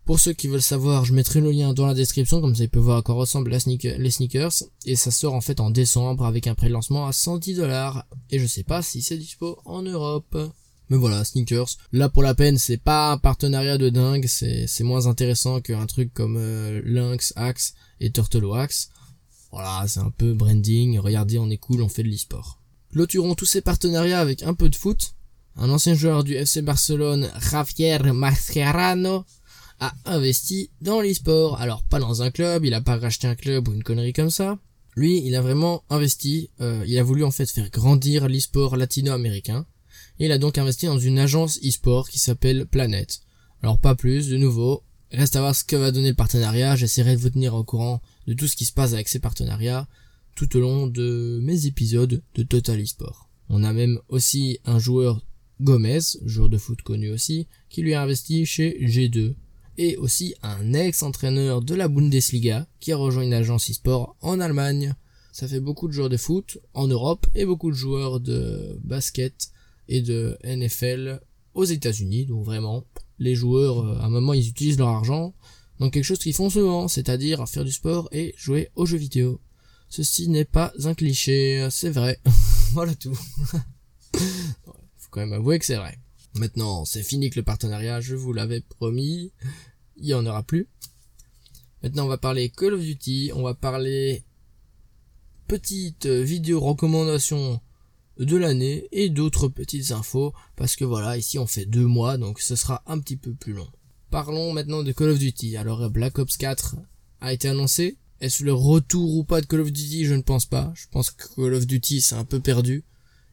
Pour 0.04 0.20
ceux 0.20 0.32
qui 0.32 0.46
veulent 0.46 0.62
savoir, 0.62 1.04
je 1.04 1.12
mettrai 1.12 1.40
le 1.40 1.50
lien 1.50 1.74
dans 1.74 1.86
la 1.86 1.94
description, 1.94 2.40
comme 2.40 2.54
ça 2.54 2.62
ils 2.62 2.70
peuvent 2.70 2.82
voir 2.82 2.98
à 2.98 3.02
quoi 3.02 3.16
ressemblent 3.16 3.50
les 3.50 4.10
sneakers. 4.10 4.52
Et 4.84 4.94
ça 4.94 5.10
sort 5.10 5.34
en 5.34 5.40
fait 5.40 5.58
en 5.58 5.70
décembre 5.70 6.24
avec 6.24 6.46
un 6.46 6.54
pré-lancement 6.54 7.06
à 7.06 7.12
110 7.12 7.54
dollars. 7.54 8.06
Et 8.30 8.38
je 8.38 8.46
sais 8.46 8.62
pas 8.62 8.82
si 8.82 9.02
c'est 9.02 9.16
dispo 9.16 9.58
en 9.64 9.82
Europe. 9.82 10.36
Mais 10.88 10.96
voilà, 10.96 11.24
sneakers. 11.24 11.76
Là 11.92 12.08
pour 12.08 12.22
la 12.22 12.34
peine, 12.34 12.58
c'est 12.58 12.76
pas 12.76 13.12
un 13.12 13.18
partenariat 13.18 13.78
de 13.78 13.88
dingue, 13.88 14.26
c'est, 14.26 14.66
moins 14.84 15.06
intéressant 15.06 15.60
qu'un 15.60 15.86
truc 15.86 16.12
comme 16.14 16.36
euh, 16.38 16.80
Lynx, 16.84 17.32
Axe 17.36 17.74
et 18.00 18.10
Turtle 18.10 18.44
Wax. 18.44 18.90
Voilà, 19.52 19.84
c'est 19.88 20.00
un 20.00 20.10
peu 20.10 20.32
branding, 20.32 20.98
regardez 20.98 21.38
on 21.38 21.50
est 21.50 21.56
cool, 21.56 21.82
on 21.82 21.88
fait 21.88 22.02
de 22.02 22.08
l'e-sport. 22.08 22.60
Clôturons 22.92 23.34
tous 23.34 23.46
ces 23.46 23.60
partenariats 23.60 24.20
avec 24.20 24.42
un 24.42 24.54
peu 24.54 24.68
de 24.68 24.76
foot. 24.76 25.14
Un 25.56 25.70
ancien 25.70 25.94
joueur 25.94 26.22
du 26.22 26.34
FC 26.34 26.62
Barcelone, 26.62 27.30
Javier 27.50 27.98
Mascherano, 28.12 29.24
a 29.80 29.92
investi 30.04 30.70
dans 30.80 31.00
l'e-sport. 31.00 31.60
Alors 31.60 31.82
pas 31.82 31.98
dans 31.98 32.22
un 32.22 32.30
club, 32.30 32.64
il 32.64 32.74
a 32.74 32.80
pas 32.80 32.96
racheté 32.96 33.26
un 33.26 33.34
club 33.34 33.68
ou 33.68 33.72
une 33.72 33.82
connerie 33.82 34.12
comme 34.12 34.30
ça. 34.30 34.58
Lui, 34.96 35.22
il 35.26 35.34
a 35.34 35.42
vraiment 35.42 35.84
investi, 35.90 36.50
euh, 36.60 36.82
il 36.86 36.98
a 36.98 37.02
voulu 37.02 37.24
en 37.24 37.30
fait 37.30 37.50
faire 37.50 37.68
grandir 37.70 38.28
l'e-sport 38.28 38.76
latino-américain. 38.76 39.66
Il 40.18 40.32
a 40.32 40.38
donc 40.38 40.56
investi 40.56 40.86
dans 40.86 40.98
une 40.98 41.18
agence 41.18 41.58
e-sport 41.62 42.08
qui 42.08 42.18
s'appelle 42.18 42.66
Planet. 42.66 43.20
Alors 43.62 43.78
pas 43.78 43.94
plus, 43.94 44.28
de 44.28 44.36
nouveau, 44.36 44.82
reste 45.10 45.36
à 45.36 45.40
voir 45.40 45.54
ce 45.54 45.64
que 45.64 45.76
va 45.76 45.92
donner 45.92 46.10
le 46.10 46.14
partenariat, 46.14 46.76
j'essaierai 46.76 47.16
de 47.16 47.20
vous 47.20 47.30
tenir 47.30 47.54
au 47.54 47.64
courant 47.64 48.00
de 48.26 48.34
tout 48.34 48.46
ce 48.46 48.56
qui 48.56 48.64
se 48.64 48.72
passe 48.72 48.94
avec 48.94 49.08
ces 49.08 49.18
partenariats 49.18 49.86
tout 50.34 50.56
au 50.56 50.60
long 50.60 50.86
de 50.86 51.40
mes 51.42 51.66
épisodes 51.66 52.22
de 52.34 52.42
Total 52.42 52.80
e-sport. 52.82 53.28
On 53.48 53.64
a 53.64 53.72
même 53.72 53.98
aussi 54.08 54.58
un 54.64 54.78
joueur 54.78 55.22
Gomez, 55.60 56.00
joueur 56.24 56.48
de 56.48 56.58
foot 56.58 56.82
connu 56.82 57.10
aussi, 57.10 57.46
qui 57.70 57.82
lui 57.82 57.94
a 57.94 58.02
investi 58.02 58.44
chez 58.44 58.78
G2, 58.82 59.34
et 59.78 59.96
aussi 59.96 60.34
un 60.42 60.72
ex-entraîneur 60.72 61.62
de 61.62 61.74
la 61.74 61.88
Bundesliga 61.88 62.66
qui 62.80 62.92
a 62.92 62.96
rejoint 62.96 63.22
une 63.22 63.34
agence 63.34 63.70
e-sport 63.70 64.16
en 64.20 64.40
Allemagne. 64.40 64.94
Ça 65.32 65.48
fait 65.48 65.60
beaucoup 65.60 65.88
de 65.88 65.92
joueurs 65.92 66.08
de 66.08 66.16
foot 66.16 66.58
en 66.72 66.86
Europe 66.86 67.26
et 67.34 67.44
beaucoup 67.44 67.70
de 67.70 67.76
joueurs 67.76 68.20
de 68.20 68.78
basket 68.82 69.50
et 69.88 70.02
de 70.02 70.38
NFL 70.44 71.20
aux 71.54 71.64
États-Unis. 71.64 72.26
Donc 72.26 72.44
vraiment, 72.44 72.84
les 73.18 73.34
joueurs, 73.34 73.80
euh, 73.80 73.98
à 73.98 74.06
un 74.06 74.10
moment, 74.10 74.32
ils 74.32 74.48
utilisent 74.48 74.78
leur 74.78 74.88
argent 74.88 75.34
dans 75.78 75.90
quelque 75.90 76.04
chose 76.04 76.18
qu'ils 76.18 76.34
font 76.34 76.50
souvent, 76.50 76.88
c'est-à-dire 76.88 77.48
faire 77.48 77.64
du 77.64 77.72
sport 77.72 78.08
et 78.12 78.34
jouer 78.36 78.70
aux 78.76 78.86
jeux 78.86 78.98
vidéo. 78.98 79.40
Ceci 79.88 80.28
n'est 80.28 80.44
pas 80.44 80.72
un 80.84 80.94
cliché, 80.94 81.68
c'est 81.70 81.90
vrai. 81.90 82.18
voilà 82.72 82.94
tout. 82.94 83.18
quand 85.16 85.20
même 85.20 85.32
avouer 85.32 85.58
que 85.58 85.64
c'est 85.64 85.76
vrai. 85.76 85.98
Maintenant, 86.34 86.84
c'est 86.84 87.02
fini 87.02 87.30
que 87.30 87.38
le 87.38 87.42
partenariat, 87.42 88.02
je 88.02 88.14
vous 88.14 88.34
l'avais 88.34 88.60
promis. 88.60 89.32
Il 89.96 90.06
y 90.06 90.12
en 90.12 90.26
aura 90.26 90.42
plus. 90.42 90.68
Maintenant, 91.82 92.04
on 92.04 92.08
va 92.08 92.18
parler 92.18 92.50
Call 92.50 92.74
of 92.74 92.82
Duty, 92.82 93.30
on 93.34 93.42
va 93.42 93.54
parler 93.54 94.24
petite 95.48 96.06
vidéo 96.06 96.60
recommandation 96.60 97.60
de 98.18 98.36
l'année 98.36 98.88
et 98.92 99.08
d'autres 99.08 99.48
petites 99.48 99.92
infos 99.92 100.32
parce 100.56 100.76
que 100.76 100.84
voilà, 100.84 101.16
ici 101.16 101.38
on 101.38 101.46
fait 101.46 101.66
deux 101.66 101.86
mois 101.86 102.16
donc 102.18 102.40
ce 102.40 102.56
sera 102.56 102.82
un 102.86 102.98
petit 102.98 103.16
peu 103.16 103.34
plus 103.34 103.52
long. 103.52 103.68
Parlons 104.10 104.52
maintenant 104.52 104.82
de 104.82 104.92
Call 104.92 105.10
of 105.10 105.18
Duty. 105.18 105.56
Alors 105.56 105.90
Black 105.90 106.18
Ops 106.18 106.36
4 106.36 106.76
a 107.20 107.32
été 107.32 107.48
annoncé. 107.48 107.98
Est-ce 108.20 108.44
le 108.44 108.54
retour 108.54 109.16
ou 109.16 109.24
pas 109.24 109.40
de 109.40 109.46
Call 109.46 109.60
of 109.60 109.72
Duty? 109.72 110.06
Je 110.06 110.14
ne 110.14 110.22
pense 110.22 110.46
pas. 110.46 110.72
Je 110.74 110.86
pense 110.90 111.10
que 111.10 111.34
Call 111.34 111.54
of 111.54 111.66
Duty 111.66 112.00
c'est 112.00 112.14
un 112.14 112.24
peu 112.24 112.40
perdu. 112.40 112.84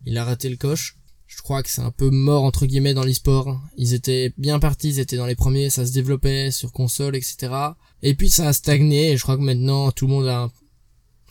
Il 0.06 0.18
a 0.18 0.26
raté 0.26 0.50
le 0.50 0.58
coche 0.58 0.98
je 1.36 1.42
crois 1.42 1.64
que 1.64 1.70
c'est 1.70 1.82
un 1.82 1.92
peu 1.92 2.10
mort 2.10 2.44
entre 2.44 2.66
guillemets 2.66 2.94
dans 2.94 3.04
l'e-sport. 3.04 3.60
Ils 3.78 3.94
étaient 3.94 4.34
bien 4.38 4.60
partis, 4.60 4.90
ils 4.90 5.00
étaient 5.00 5.18
dans 5.18 5.26
les 5.26 5.36
premiers, 5.36 5.70
ça 5.70 5.86
se 5.86 5.92
développait 5.92 6.52
sur 6.52 6.72
console, 6.72 7.16
etc. 7.16 7.54
Et 8.02 8.14
puis 8.14 8.30
ça 8.30 8.48
a 8.48 8.54
stagné 8.54 9.12
et 9.12 9.18
je 9.18 9.24
crois 9.24 9.38
que 9.38 9.42
maintenant 9.42 9.92
tout 9.92 10.06
le 10.08 10.14
monde 10.14 10.28
a 10.28 10.52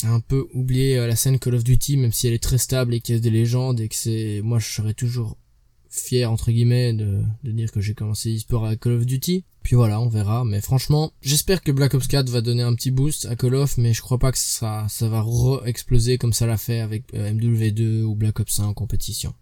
un, 0.04 0.20
peu 0.20 0.46
oublié 0.52 0.98
euh, 0.98 1.06
la 1.06 1.16
scène 1.16 1.38
Call 1.38 1.54
of 1.54 1.64
Duty, 1.64 1.96
même 1.96 2.12
si 2.12 2.26
elle 2.26 2.34
est 2.34 2.42
très 2.42 2.58
stable 2.58 2.94
et 2.94 3.00
qu'il 3.00 3.14
y 3.14 3.18
a 3.18 3.20
des 3.20 3.30
légendes 3.30 3.80
et 3.80 3.88
que 3.88 3.94
c'est, 3.94 4.40
moi 4.42 4.58
je 4.58 4.68
serais 4.68 4.94
toujours 4.94 5.36
fier 5.88 6.30
entre 6.30 6.50
guillemets 6.50 6.92
de, 6.94 7.22
de 7.44 7.52
dire 7.52 7.70
que 7.70 7.80
j'ai 7.80 7.94
commencé 7.94 8.30
l'e-sport 8.30 8.66
avec 8.66 8.80
Call 8.80 8.92
of 8.92 9.06
Duty. 9.06 9.44
Puis 9.62 9.76
voilà, 9.76 10.00
on 10.00 10.08
verra. 10.08 10.44
Mais 10.44 10.60
franchement, 10.60 11.12
j'espère 11.22 11.62
que 11.62 11.70
Black 11.70 11.94
Ops 11.94 12.08
4 12.08 12.28
va 12.30 12.40
donner 12.40 12.62
un 12.62 12.74
petit 12.74 12.90
boost 12.90 13.26
à 13.26 13.36
Call 13.36 13.54
of, 13.54 13.78
mais 13.78 13.94
je 13.94 14.02
crois 14.02 14.18
pas 14.18 14.32
que 14.32 14.38
ça, 14.38 14.86
ça 14.88 15.08
va 15.08 15.22
re-exploser 15.22 16.18
comme 16.18 16.32
ça 16.32 16.46
l'a 16.46 16.56
fait 16.56 16.80
avec 16.80 17.04
euh, 17.14 17.32
MW2 17.32 18.02
ou 18.02 18.14
Black 18.14 18.40
Ops 18.40 18.60
1 18.60 18.64
en 18.64 18.74
compétition. 18.74 19.34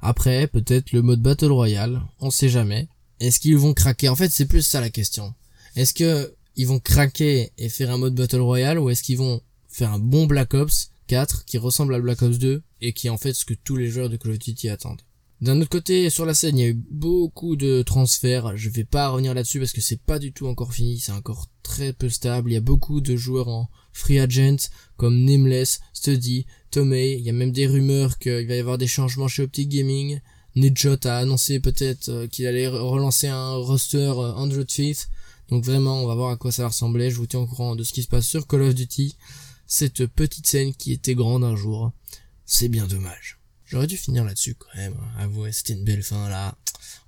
Après, 0.00 0.46
peut-être 0.46 0.92
le 0.92 1.02
mode 1.02 1.22
Battle 1.22 1.52
Royale, 1.52 2.02
on 2.20 2.30
sait 2.30 2.48
jamais. 2.48 2.88
Est-ce 3.20 3.40
qu'ils 3.40 3.56
vont 3.56 3.74
craquer? 3.74 4.08
En 4.08 4.16
fait, 4.16 4.30
c'est 4.30 4.46
plus 4.46 4.62
ça 4.62 4.80
la 4.80 4.90
question. 4.90 5.34
Est-ce 5.74 5.94
que 5.94 6.34
ils 6.56 6.66
vont 6.66 6.78
craquer 6.78 7.50
et 7.58 7.68
faire 7.68 7.90
un 7.90 7.98
mode 7.98 8.14
Battle 8.14 8.40
Royale 8.40 8.78
ou 8.78 8.88
est-ce 8.88 9.02
qu'ils 9.02 9.18
vont 9.18 9.42
faire 9.76 9.92
un 9.92 9.98
bon 9.98 10.26
Black 10.26 10.54
Ops 10.54 10.90
4 11.08 11.44
qui 11.44 11.58
ressemble 11.58 11.94
à 11.94 12.00
Black 12.00 12.22
Ops 12.22 12.38
2 12.38 12.62
et 12.80 12.92
qui 12.92 13.06
est 13.06 13.10
en 13.10 13.18
fait 13.18 13.34
ce 13.34 13.44
que 13.44 13.54
tous 13.54 13.76
les 13.76 13.88
joueurs 13.88 14.08
de 14.08 14.16
Call 14.16 14.32
of 14.32 14.38
Duty 14.38 14.68
attendent 14.68 15.02
d'un 15.42 15.60
autre 15.60 15.68
côté, 15.68 16.08
sur 16.08 16.24
la 16.24 16.32
scène, 16.32 16.56
il 16.56 16.62
y 16.62 16.64
a 16.64 16.70
eu 16.70 16.82
beaucoup 16.90 17.56
de 17.56 17.82
transferts. 17.82 18.56
Je 18.56 18.70
vais 18.70 18.84
pas 18.84 19.10
revenir 19.10 19.34
là-dessus 19.34 19.58
parce 19.58 19.72
que 19.72 19.82
c'est 19.82 20.00
pas 20.00 20.18
du 20.18 20.32
tout 20.32 20.46
encore 20.46 20.72
fini. 20.72 20.98
C'est 20.98 21.12
encore 21.12 21.48
très 21.62 21.92
peu 21.92 22.08
stable. 22.08 22.50
Il 22.50 22.54
y 22.54 22.56
a 22.56 22.62
beaucoup 22.62 23.02
de 23.02 23.16
joueurs 23.16 23.48
en 23.48 23.68
free 23.92 24.18
agent 24.18 24.70
comme 24.96 25.24
Nameless, 25.24 25.80
Study, 25.92 26.46
Tomei. 26.70 27.16
Il 27.18 27.20
y 27.22 27.28
a 27.28 27.34
même 27.34 27.52
des 27.52 27.66
rumeurs 27.66 28.18
qu'il 28.18 28.46
va 28.46 28.54
y 28.54 28.58
avoir 28.58 28.78
des 28.78 28.86
changements 28.86 29.28
chez 29.28 29.42
Optic 29.42 29.68
Gaming. 29.68 30.20
Nedshot 30.54 31.06
a 31.06 31.18
annoncé 31.18 31.60
peut-être 31.60 32.08
euh, 32.08 32.26
qu'il 32.26 32.46
allait 32.46 32.68
relancer 32.68 33.26
un 33.26 33.56
roster 33.56 34.10
100 34.14 34.66
Feet. 34.70 35.08
Donc 35.50 35.64
vraiment, 35.64 36.02
on 36.02 36.06
va 36.06 36.14
voir 36.14 36.30
à 36.30 36.36
quoi 36.36 36.50
ça 36.50 36.62
va 36.62 36.68
ressembler. 36.68 37.10
Je 37.10 37.16
vous 37.16 37.26
tiens 37.26 37.40
au 37.40 37.46
courant 37.46 37.76
de 37.76 37.84
ce 37.84 37.92
qui 37.92 38.02
se 38.02 38.08
passe 38.08 38.26
sur 38.26 38.46
Call 38.46 38.62
of 38.62 38.74
Duty. 38.74 39.16
Cette 39.66 40.06
petite 40.06 40.46
scène 40.46 40.74
qui 40.74 40.92
était 40.92 41.14
grande 41.14 41.44
un 41.44 41.56
jour. 41.56 41.92
C'est 42.44 42.68
bien 42.68 42.86
dommage. 42.86 43.38
J'aurais 43.64 43.88
dû 43.88 43.96
finir 43.96 44.24
là-dessus 44.24 44.54
quand 44.54 44.74
même. 44.76 44.94
Hein. 44.94 45.18
Avouez, 45.18 45.52
c'était 45.52 45.72
une 45.72 45.84
belle 45.84 46.02
fin 46.02 46.28
là. 46.28 46.56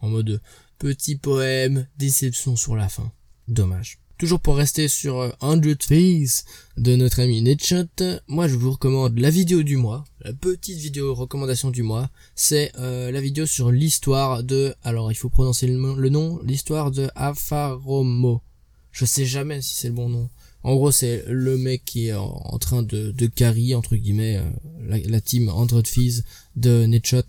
En 0.01 0.09
mode 0.09 0.41
petit 0.79 1.17
poème, 1.17 1.87
déception 1.97 2.57
sur 2.57 2.77
la 2.77 2.89
fin. 2.89 3.13
Dommage. 3.47 3.99
Toujours 4.19 4.41
pour 4.41 4.57
rester 4.57 4.89
sur 4.89 5.33
100 5.41 5.65
euh, 5.65 5.75
Face 5.81 6.45
de 6.77 6.97
notre 6.97 7.21
ami 7.21 7.41
Netshot, 7.41 7.87
moi 8.27 8.49
je 8.49 8.57
vous 8.57 8.73
recommande 8.73 9.17
la 9.17 9.31
vidéo 9.31 9.63
du 9.63 9.77
mois, 9.77 10.05
la 10.23 10.33
petite 10.33 10.79
vidéo 10.79 11.15
recommandation 11.15 11.71
du 11.71 11.85
mois, 11.85 12.11
c'est 12.35 12.73
euh, 12.79 13.13
la 13.13 13.21
vidéo 13.21 13.47
sur 13.47 13.71
l'histoire 13.71 14.43
de, 14.43 14.75
alors 14.83 15.13
il 15.13 15.15
faut 15.15 15.29
prononcer 15.29 15.69
le, 15.69 16.09
nom, 16.09 16.41
l'histoire 16.43 16.91
de 16.91 17.09
Afaromo. 17.15 18.43
Je 18.91 19.05
sais 19.05 19.25
jamais 19.25 19.63
si 19.63 19.77
c'est 19.77 19.89
le 19.89 19.95
bon 19.95 20.09
nom. 20.09 20.29
En 20.63 20.75
gros 20.75 20.91
c'est 20.91 21.25
le 21.29 21.57
mec 21.57 21.85
qui 21.85 22.09
est 22.09 22.15
en, 22.15 22.59
train 22.59 22.83
de, 22.83 23.13
de 23.13 23.27
carry, 23.27 23.75
entre 23.75 23.97
guillemets, 23.97 24.39
euh, 24.39 24.99
la, 25.07 25.21
team 25.21 25.49
100 25.49 25.87
Fees 25.87 26.23
de 26.57 26.85
Netshot 26.87 27.23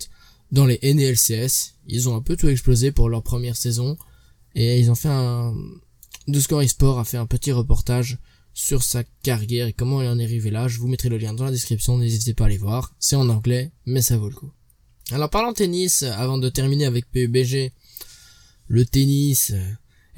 dans 0.50 0.66
les 0.66 0.78
NLCS. 0.82 1.76
Ils 1.86 2.08
ont 2.08 2.16
un 2.16 2.22
peu 2.22 2.36
tout 2.36 2.48
explosé 2.48 2.92
pour 2.92 3.08
leur 3.08 3.22
première 3.22 3.56
saison 3.56 3.96
et 4.54 4.80
ils 4.80 4.90
ont 4.90 4.96
fait 4.96 5.08
un 5.08 5.54
de 6.28 6.40
Score 6.40 6.62
eSport 6.62 6.98
a 6.98 7.04
fait 7.04 7.16
un 7.16 7.26
petit 7.26 7.52
reportage 7.52 8.18
sur 8.52 8.82
sa 8.82 9.04
carrière 9.22 9.66
et 9.66 9.72
comment 9.72 10.02
il 10.02 10.08
en 10.08 10.18
est 10.18 10.24
arrivé 10.24 10.50
là. 10.50 10.68
Je 10.68 10.78
vous 10.78 10.88
mettrai 10.88 11.08
le 11.08 11.18
lien 11.18 11.32
dans 11.32 11.44
la 11.44 11.50
description, 11.50 11.98
n'hésitez 11.98 12.34
pas 12.34 12.44
à 12.44 12.46
aller 12.46 12.58
voir. 12.58 12.94
C'est 12.98 13.16
en 13.16 13.28
anglais, 13.28 13.72
mais 13.86 14.02
ça 14.02 14.16
vaut 14.16 14.28
le 14.28 14.34
coup. 14.34 14.50
Alors 15.10 15.30
parlant 15.30 15.52
tennis, 15.52 16.02
avant 16.02 16.38
de 16.38 16.48
terminer 16.48 16.84
avec 16.84 17.10
PUBG, 17.10 17.72
le 18.68 18.84
tennis, 18.86 19.52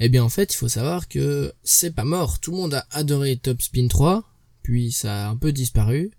eh 0.05 0.09
bien 0.09 0.23
en 0.23 0.29
fait 0.29 0.53
il 0.53 0.57
faut 0.57 0.67
savoir 0.67 1.07
que 1.07 1.53
c'est 1.63 1.95
pas 1.95 2.03
mort. 2.03 2.39
Tout 2.39 2.51
le 2.51 2.57
monde 2.57 2.73
a 2.73 2.85
adoré 2.91 3.37
Top 3.37 3.61
Spin 3.61 3.87
3, 3.87 4.23
puis 4.61 4.91
ça 4.91 5.27
a 5.27 5.29
un 5.29 5.37
peu 5.37 5.53
disparu. 5.53 6.11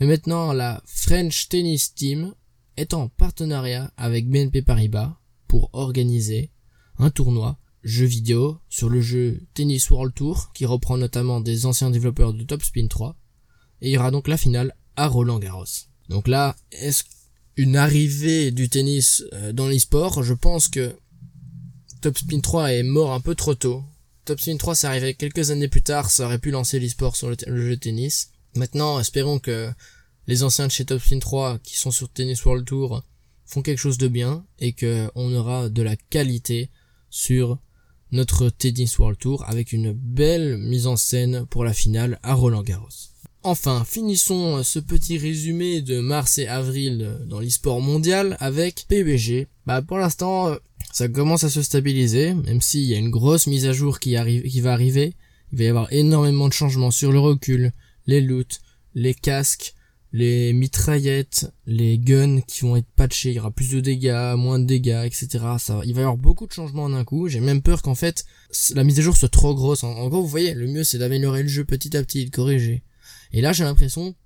Mais 0.00 0.06
maintenant 0.06 0.52
la 0.52 0.82
French 0.86 1.48
Tennis 1.48 1.94
Team 1.94 2.34
est 2.76 2.94
en 2.94 3.08
partenariat 3.08 3.92
avec 3.96 4.28
BNP 4.28 4.62
Paribas 4.62 5.16
pour 5.46 5.70
organiser 5.72 6.50
un 6.98 7.10
tournoi 7.10 7.58
jeux 7.84 8.06
vidéo 8.06 8.58
sur 8.68 8.88
le 8.88 9.00
jeu 9.00 9.40
Tennis 9.54 9.88
World 9.88 10.14
Tour 10.14 10.50
qui 10.52 10.66
reprend 10.66 10.96
notamment 10.96 11.40
des 11.40 11.64
anciens 11.64 11.90
développeurs 11.90 12.34
de 12.34 12.42
Top 12.42 12.64
Spin 12.64 12.88
3 12.88 13.16
et 13.82 13.90
il 13.90 13.92
y 13.92 13.98
aura 13.98 14.10
donc 14.10 14.26
la 14.26 14.36
finale 14.36 14.74
à 14.96 15.06
Roland 15.06 15.38
Garros. 15.38 15.64
Donc 16.08 16.26
là, 16.26 16.56
est-ce 16.72 17.04
une 17.56 17.76
arrivée 17.76 18.50
du 18.50 18.68
tennis 18.68 19.22
euh, 19.32 19.52
dans 19.52 19.68
l'e-sport? 19.68 20.24
Je 20.24 20.34
pense 20.34 20.68
que 20.68 20.96
Top 22.00 22.16
Spin 22.16 22.40
3 22.40 22.72
est 22.74 22.82
mort 22.82 23.12
un 23.12 23.20
peu 23.20 23.34
trop 23.34 23.54
tôt. 23.54 23.82
Top 24.24 24.40
Spin 24.40 24.56
3 24.56 24.74
c'est 24.74 24.86
arrivé 24.86 25.14
quelques 25.14 25.50
années 25.50 25.68
plus 25.68 25.82
tard, 25.82 26.10
ça 26.10 26.26
aurait 26.26 26.38
pu 26.38 26.50
lancer 26.50 26.78
l'e-sport 26.78 27.16
sur 27.16 27.28
le, 27.28 27.36
jeu 27.36 27.70
de 27.70 27.80
tennis. 27.80 28.30
Maintenant, 28.54 29.00
espérons 29.00 29.38
que 29.38 29.70
les 30.26 30.42
anciens 30.42 30.66
de 30.66 30.72
chez 30.72 30.84
Top 30.84 31.00
Spin 31.02 31.18
3 31.18 31.58
qui 31.62 31.76
sont 31.76 31.90
sur 31.90 32.08
Tennis 32.08 32.44
World 32.44 32.64
Tour 32.64 33.02
font 33.46 33.62
quelque 33.62 33.78
chose 33.78 33.98
de 33.98 34.08
bien 34.08 34.44
et 34.58 34.72
que 34.72 35.10
on 35.14 35.34
aura 35.34 35.68
de 35.68 35.82
la 35.82 35.96
qualité 35.96 36.70
sur 37.10 37.58
notre 38.12 38.48
Tennis 38.48 38.98
World 38.98 39.18
Tour 39.18 39.44
avec 39.48 39.72
une 39.72 39.92
belle 39.92 40.58
mise 40.58 40.86
en 40.86 40.96
scène 40.96 41.46
pour 41.46 41.64
la 41.64 41.72
finale 41.72 42.20
à 42.22 42.34
Roland 42.34 42.62
Garros. 42.62 42.88
Enfin, 43.42 43.84
finissons 43.84 44.62
ce 44.62 44.78
petit 44.78 45.16
résumé 45.16 45.80
de 45.80 46.00
mars 46.00 46.38
et 46.38 46.48
avril 46.48 47.18
dans 47.26 47.40
l'e-sport 47.40 47.80
mondial 47.80 48.36
avec 48.40 48.86
PUBG. 48.88 49.46
Bah 49.64 49.80
pour 49.80 49.98
l'instant, 49.98 50.56
ça 50.98 51.06
commence 51.06 51.44
à 51.44 51.48
se 51.48 51.62
stabiliser, 51.62 52.34
même 52.34 52.60
s'il 52.60 52.82
y 52.82 52.92
a 52.92 52.98
une 52.98 53.10
grosse 53.10 53.46
mise 53.46 53.66
à 53.66 53.72
jour 53.72 54.00
qui 54.00 54.16
arrive, 54.16 54.42
qui 54.42 54.60
va 54.60 54.72
arriver. 54.72 55.14
Il 55.52 55.58
va 55.58 55.64
y 55.64 55.68
avoir 55.68 55.92
énormément 55.92 56.48
de 56.48 56.52
changements 56.52 56.90
sur 56.90 57.12
le 57.12 57.20
recul, 57.20 57.72
les 58.08 58.20
loots, 58.20 58.58
les 58.96 59.14
casques, 59.14 59.74
les 60.12 60.52
mitraillettes, 60.52 61.52
les 61.66 62.00
guns 62.00 62.40
qui 62.40 62.62
vont 62.62 62.74
être 62.74 62.90
patchés, 62.96 63.28
il 63.28 63.36
y 63.36 63.38
aura 63.38 63.52
plus 63.52 63.70
de 63.70 63.78
dégâts, 63.78 64.34
moins 64.36 64.58
de 64.58 64.64
dégâts, 64.64 65.04
etc. 65.04 65.28
Ça, 65.60 65.80
il 65.84 65.94
va 65.94 66.00
y 66.00 66.02
avoir 66.02 66.16
beaucoup 66.16 66.48
de 66.48 66.52
changements 66.52 66.82
en 66.86 66.92
un 66.92 67.04
coup. 67.04 67.28
J'ai 67.28 67.38
même 67.38 67.62
peur 67.62 67.80
qu'en 67.80 67.94
fait 67.94 68.24
la 68.74 68.82
mise 68.82 68.98
à 68.98 69.02
jour 69.02 69.16
soit 69.16 69.28
trop 69.28 69.54
grosse. 69.54 69.84
En, 69.84 70.08
gros, 70.08 70.20
vous 70.20 70.26
voyez, 70.26 70.52
le 70.52 70.66
mieux 70.66 70.82
c'est 70.82 70.98
d'améliorer 70.98 71.44
le 71.44 71.48
jeu 71.48 71.64
petit 71.64 71.96
à 71.96 72.02
petit, 72.02 72.24
de 72.24 72.34
corriger. 72.34 72.82
Et 73.30 73.40
là, 73.40 73.52
j'ai 73.52 73.62
l'impression 73.62 74.16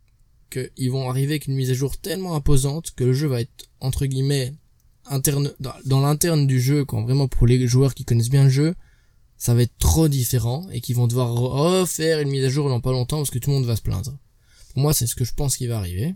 qu'ils 0.48 0.90
vont 0.90 1.10
arriver 1.10 1.34
avec 1.34 1.48
une 1.48 1.54
mise 1.54 1.70
à 1.70 1.74
jour 1.74 1.98
tellement 1.98 2.34
imposante 2.34 2.92
que 2.96 3.04
le 3.04 3.12
jeu 3.12 3.28
va 3.28 3.42
être 3.42 3.68
entre 3.80 4.06
guillemets 4.06 4.54
interne 5.06 5.52
dans, 5.60 6.00
l'interne 6.00 6.46
du 6.46 6.60
jeu, 6.60 6.84
quand 6.84 7.02
vraiment 7.02 7.28
pour 7.28 7.46
les 7.46 7.66
joueurs 7.66 7.94
qui 7.94 8.04
connaissent 8.04 8.30
bien 8.30 8.44
le 8.44 8.50
jeu, 8.50 8.74
ça 9.36 9.54
va 9.54 9.62
être 9.62 9.76
trop 9.78 10.08
différent 10.08 10.66
et 10.72 10.80
qu'ils 10.80 10.96
vont 10.96 11.06
devoir 11.06 11.32
refaire 11.32 12.20
une 12.20 12.28
mise 12.28 12.44
à 12.44 12.48
jour 12.48 12.68
dans 12.68 12.80
pas 12.80 12.92
longtemps 12.92 13.18
parce 13.18 13.30
que 13.30 13.38
tout 13.38 13.50
le 13.50 13.56
monde 13.56 13.66
va 13.66 13.76
se 13.76 13.82
plaindre. 13.82 14.16
Pour 14.72 14.82
moi, 14.82 14.94
c'est 14.94 15.06
ce 15.06 15.14
que 15.14 15.24
je 15.24 15.34
pense 15.34 15.56
qui 15.56 15.66
va 15.66 15.78
arriver. 15.78 16.14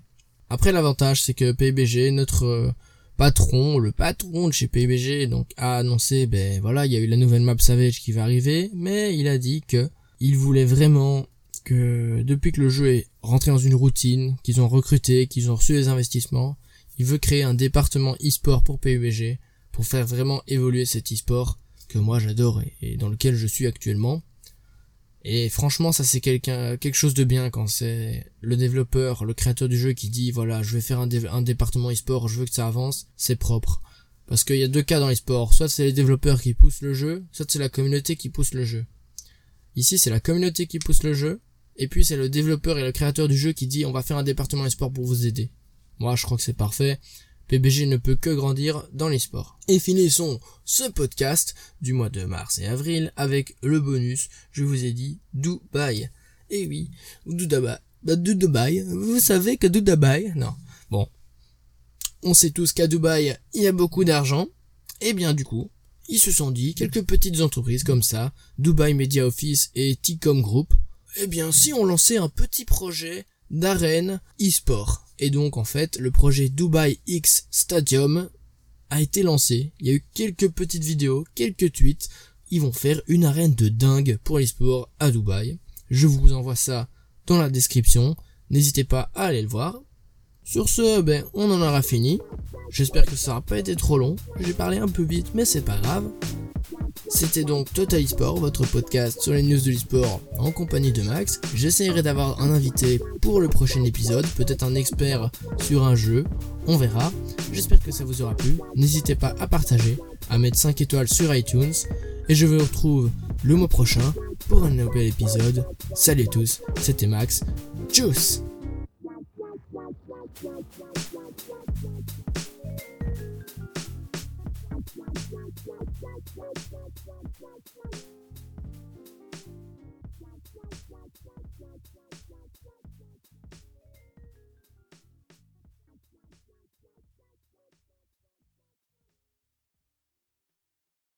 Après, 0.49 0.73
l'avantage, 0.73 1.23
c'est 1.23 1.35
que 1.35 1.53
PUBG, 1.53 2.13
notre 2.13 2.45
euh, 2.45 2.73
patron, 3.17 3.79
le 3.79 3.93
patron 3.93 4.49
de 4.49 4.53
chez 4.53 4.69
PUBG, 4.69 5.29
donc, 5.29 5.49
a 5.57 5.79
annoncé, 5.79 6.27
ben 6.27 6.61
voilà, 6.61 6.87
il 6.87 6.93
y 6.93 6.97
a 6.97 7.01
eu 7.01 7.07
la 7.07 7.17
nouvelle 7.17 7.43
map 7.43 7.59
Savage 7.59 8.01
qui 8.01 8.13
va 8.13 8.23
arriver, 8.23 8.71
mais 8.75 9.17
il 9.17 9.27
a 9.29 9.39
dit 9.39 9.63
que 9.67 9.91
il 10.21 10.37
voulait 10.37 10.65
vraiment 10.65 11.27
que 11.65 12.23
depuis 12.23 12.53
que 12.53 12.61
le 12.61 12.69
jeu 12.69 12.95
est 12.95 13.07
rentré 13.23 13.51
dans 13.51 13.59
une 13.59 13.75
routine, 13.75 14.37
qu'ils 14.45 14.61
ont 14.61 14.69
recruté, 14.69 15.27
qu'ils 15.27 15.51
ont 15.51 15.57
reçu 15.57 15.73
des 15.73 15.89
investissements, 15.89 16.57
il 16.99 17.07
veut 17.07 17.19
créer 17.19 17.43
un 17.43 17.55
département 17.55 18.15
e-sport 18.25 18.63
pour 18.63 18.79
PUBG 18.79 19.39
pour 19.73 19.87
faire 19.87 20.07
vraiment 20.07 20.43
évoluer 20.47 20.87
cet 20.87 21.13
e-sport 21.13 21.59
que 21.89 21.99
moi 21.99 22.19
j'adore 22.19 22.63
et 22.81 22.97
dans 22.97 23.09
lequel 23.09 23.35
je 23.35 23.47
suis 23.47 23.67
actuellement. 23.67 24.23
Et 25.23 25.49
franchement, 25.49 25.93
ça 25.93 26.05
c'est 26.05 26.21
quelqu'un, 26.21 26.77
quelque 26.77 26.95
chose 26.95 27.15
de 27.15 27.25
bien 27.25 27.51
quand 27.51 27.67
c'est 27.67 28.25
le 28.41 28.57
développeur, 28.57 29.25
le 29.25 29.35
créateur 29.35 29.69
du 29.69 29.77
jeu 29.79 29.93
qui 29.93 30.09
dit 30.09 30.31
voilà, 30.31 30.63
je 30.63 30.73
vais 30.73 30.81
faire 30.81 31.01
un, 31.01 31.09
un 31.31 31.43
département 31.43 31.91
e-sport, 31.91 32.29
je 32.29 32.41
veux 32.41 32.47
que 32.47 32.55
ça 32.55 32.67
avance, 32.67 33.09
c'est 33.17 33.37
propre. 33.37 33.83
Parce 34.27 34.43
qu'il 34.43 34.57
y 34.57 34.65
a 34.65 34.69
deux 34.69 34.83
cas 34.83 34.99
dans 34.99 35.09
l'e-sport, 35.09 35.55
soit 35.55 35.69
c'est 35.69 35.85
les 35.85 35.93
développeurs 35.93 36.41
qui 36.41 36.55
poussent 36.55 36.83
le 36.83 36.95
jeu, 36.95 37.25
soit 37.31 37.51
c'est 37.51 37.59
la 37.59 37.69
communauté 37.69 38.17
qui 38.17 38.29
pousse 38.29 38.55
le 38.55 38.65
jeu. 38.65 38.85
Ici, 39.77 39.99
c'est 39.99 40.11
la 40.11 40.21
communauté 40.21 40.67
qui 40.67 40.79
pousse 40.79 41.03
le 41.05 41.15
jeu, 41.15 41.41
et 41.77 41.87
puis 41.87 42.05
c'est 42.05 42.17
le 42.17 42.29
développeur 42.29 42.79
et 42.79 42.83
le 42.83 42.93
créateur 42.93 43.29
du 43.29 43.37
jeu 43.37 43.53
qui 43.53 43.67
dit 43.67 43.85
on 43.85 43.93
va 43.93 44.03
faire 44.03 44.17
un 44.17 44.25
département 44.25 44.67
e-sport 44.67 44.93
pour 44.93 45.05
vous 45.05 45.27
aider. 45.27 45.51
Moi, 45.99 46.17
je 46.17 46.25
crois 46.25 46.37
que 46.37 46.43
c'est 46.43 46.53
parfait. 46.53 47.01
PBG 47.49 47.87
ne 47.87 47.97
peut 47.97 48.17
que 48.17 48.31
grandir 48.31 48.87
dans 48.93 49.09
les 49.09 49.21
sports. 49.21 49.59
Et 49.69 49.79
finissons 49.79 50.41
ce 50.65 50.89
podcast 50.91 51.55
du 51.81 51.93
mois 51.93 52.09
de 52.09 52.25
mars 52.25 52.59
et 52.59 52.67
avril 52.67 53.13
avec 53.17 53.57
le 53.63 53.79
bonus, 53.79 54.29
je 54.51 54.65
vous 54.65 54.85
ai 54.85 54.93
dit 54.93 55.21
Dubaï. 55.33 56.11
Et 56.51 56.67
oui, 56.67 56.91
Dubaï. 57.25 57.79
Bah, 58.03 58.17
Dubaï, 58.17 58.85
vous 58.87 59.21
savez 59.21 59.57
que 59.57 59.67
Dubaï, 59.67 60.33
non. 60.37 60.55
Bon. 60.91 61.09
On 62.23 62.35
sait 62.35 62.51
tous 62.51 62.73
qu'à 62.73 62.89
Dubaï, 62.89 63.37
il 63.55 63.63
y 63.63 63.67
a 63.69 63.73
beaucoup 63.73 64.05
d'argent. 64.05 64.49
Et 65.01 65.13
bien 65.13 65.35
du 65.35 65.45
coup, 65.45 65.71
ils 66.09 66.19
se 66.19 66.33
sont 66.33 66.51
dit, 66.51 66.75
quelques 66.75 67.05
petites 67.05 67.41
entreprises 67.41 67.85
comme 67.85 68.03
ça, 68.03 68.33
Dubai 68.59 68.95
Media 68.95 69.27
Office 69.27 69.71
et 69.75 69.97
Ticom 69.97 70.41
Group, 70.41 70.73
eh 71.17 71.27
bien 71.27 71.53
si 71.53 71.73
on 71.73 71.85
lançait 71.85 72.17
un 72.17 72.29
petit 72.29 72.65
projet 72.65 73.27
d'arène 73.51 74.21
e-sport. 74.41 75.06
Et 75.19 75.31
donc 75.31 75.57
en 75.57 75.65
fait, 75.65 75.99
le 75.99 76.11
projet 76.11 76.49
Dubai 76.49 76.99
X 77.07 77.47
Stadium 77.51 78.29
a 78.91 79.01
été 79.01 79.23
lancé. 79.23 79.73
Il 79.81 79.87
y 79.87 79.91
a 79.91 79.95
eu 79.95 80.05
quelques 80.15 80.49
petites 80.49 80.85
vidéos, 80.85 81.25
quelques 81.35 81.73
tweets. 81.73 82.09
Ils 82.51 82.61
vont 82.61 82.73
faire 82.73 83.01
une 83.09 83.25
arène 83.25 83.55
de 83.55 83.69
dingue 83.69 84.19
pour 84.23 84.39
l'e-sport 84.39 84.91
à 85.01 85.11
Dubaï. 85.11 85.59
Je 85.91 86.07
vous 86.07 86.33
envoie 86.33 86.57
ça 86.57 86.89
dans 87.27 87.39
la 87.39 87.51
description. 87.51 88.17
N'hésitez 88.51 88.85
pas 88.85 89.11
à 89.15 89.27
aller 89.27 89.43
le 89.43 89.49
voir. 89.49 89.81
Sur 90.45 90.69
ce, 90.69 91.01
ben, 91.01 91.25
on 91.35 91.51
en 91.51 91.61
aura 91.61 91.83
fini. 91.83 92.21
J'espère 92.71 93.05
que 93.05 93.17
ça 93.17 93.35
n'a 93.35 93.41
pas 93.41 93.59
été 93.59 93.75
trop 93.75 93.99
long. 93.99 94.15
J'ai 94.39 94.53
parlé 94.53 94.79
un 94.79 94.87
peu 94.87 95.03
vite, 95.03 95.33
mais 95.35 95.45
c'est 95.45 95.63
pas 95.63 95.79
grave. 95.79 96.09
C'était 97.09 97.45
donc 97.45 97.73
Total 97.73 98.03
eSport, 98.03 98.39
votre 98.39 98.67
podcast 98.67 99.21
sur 99.21 99.33
les 99.33 99.43
news 99.43 99.61
de 99.61 99.71
l'eSport 99.71 100.21
en 100.39 100.51
compagnie 100.51 100.93
de 100.93 101.03
Max. 101.03 101.41
J'essaierai 101.55 102.03
d'avoir 102.03 102.41
un 102.41 102.51
invité 102.51 103.01
pour 103.21 103.41
le 103.41 103.49
prochain 103.49 103.83
épisode, 103.85 104.27
peut-être 104.37 104.65
un 104.65 104.75
expert 104.75 105.31
sur 105.63 105.85
un 105.85 105.95
jeu, 105.95 106.25
on 106.67 106.77
verra. 106.77 107.13
J'espère 107.53 107.81
que 107.81 107.93
ça 107.93 108.05
vous 108.05 108.23
aura 108.23 108.37
plu. 108.37 108.59
N'hésitez 108.75 109.15
pas 109.15 109.35
à 109.39 109.47
partager, 109.47 109.99
à 110.31 110.39
mettre 110.39 110.59
5 110.59 110.81
étoiles 110.81 111.09
sur 111.09 111.35
iTunes. 111.35 111.75
Et 112.29 112.35
je 112.35 112.47
vous 112.47 112.59
retrouve 112.59 113.11
le 113.45 113.55
mois 113.55 113.69
prochain 113.69 114.13
pour 114.49 114.65
un 114.65 114.71
nouvel 114.71 115.07
épisode. 115.07 115.65
Salut 115.95 116.29
tous, 116.29 116.61
c'était 116.81 117.07
Max. 117.07 117.43
Tchuss 117.91 118.43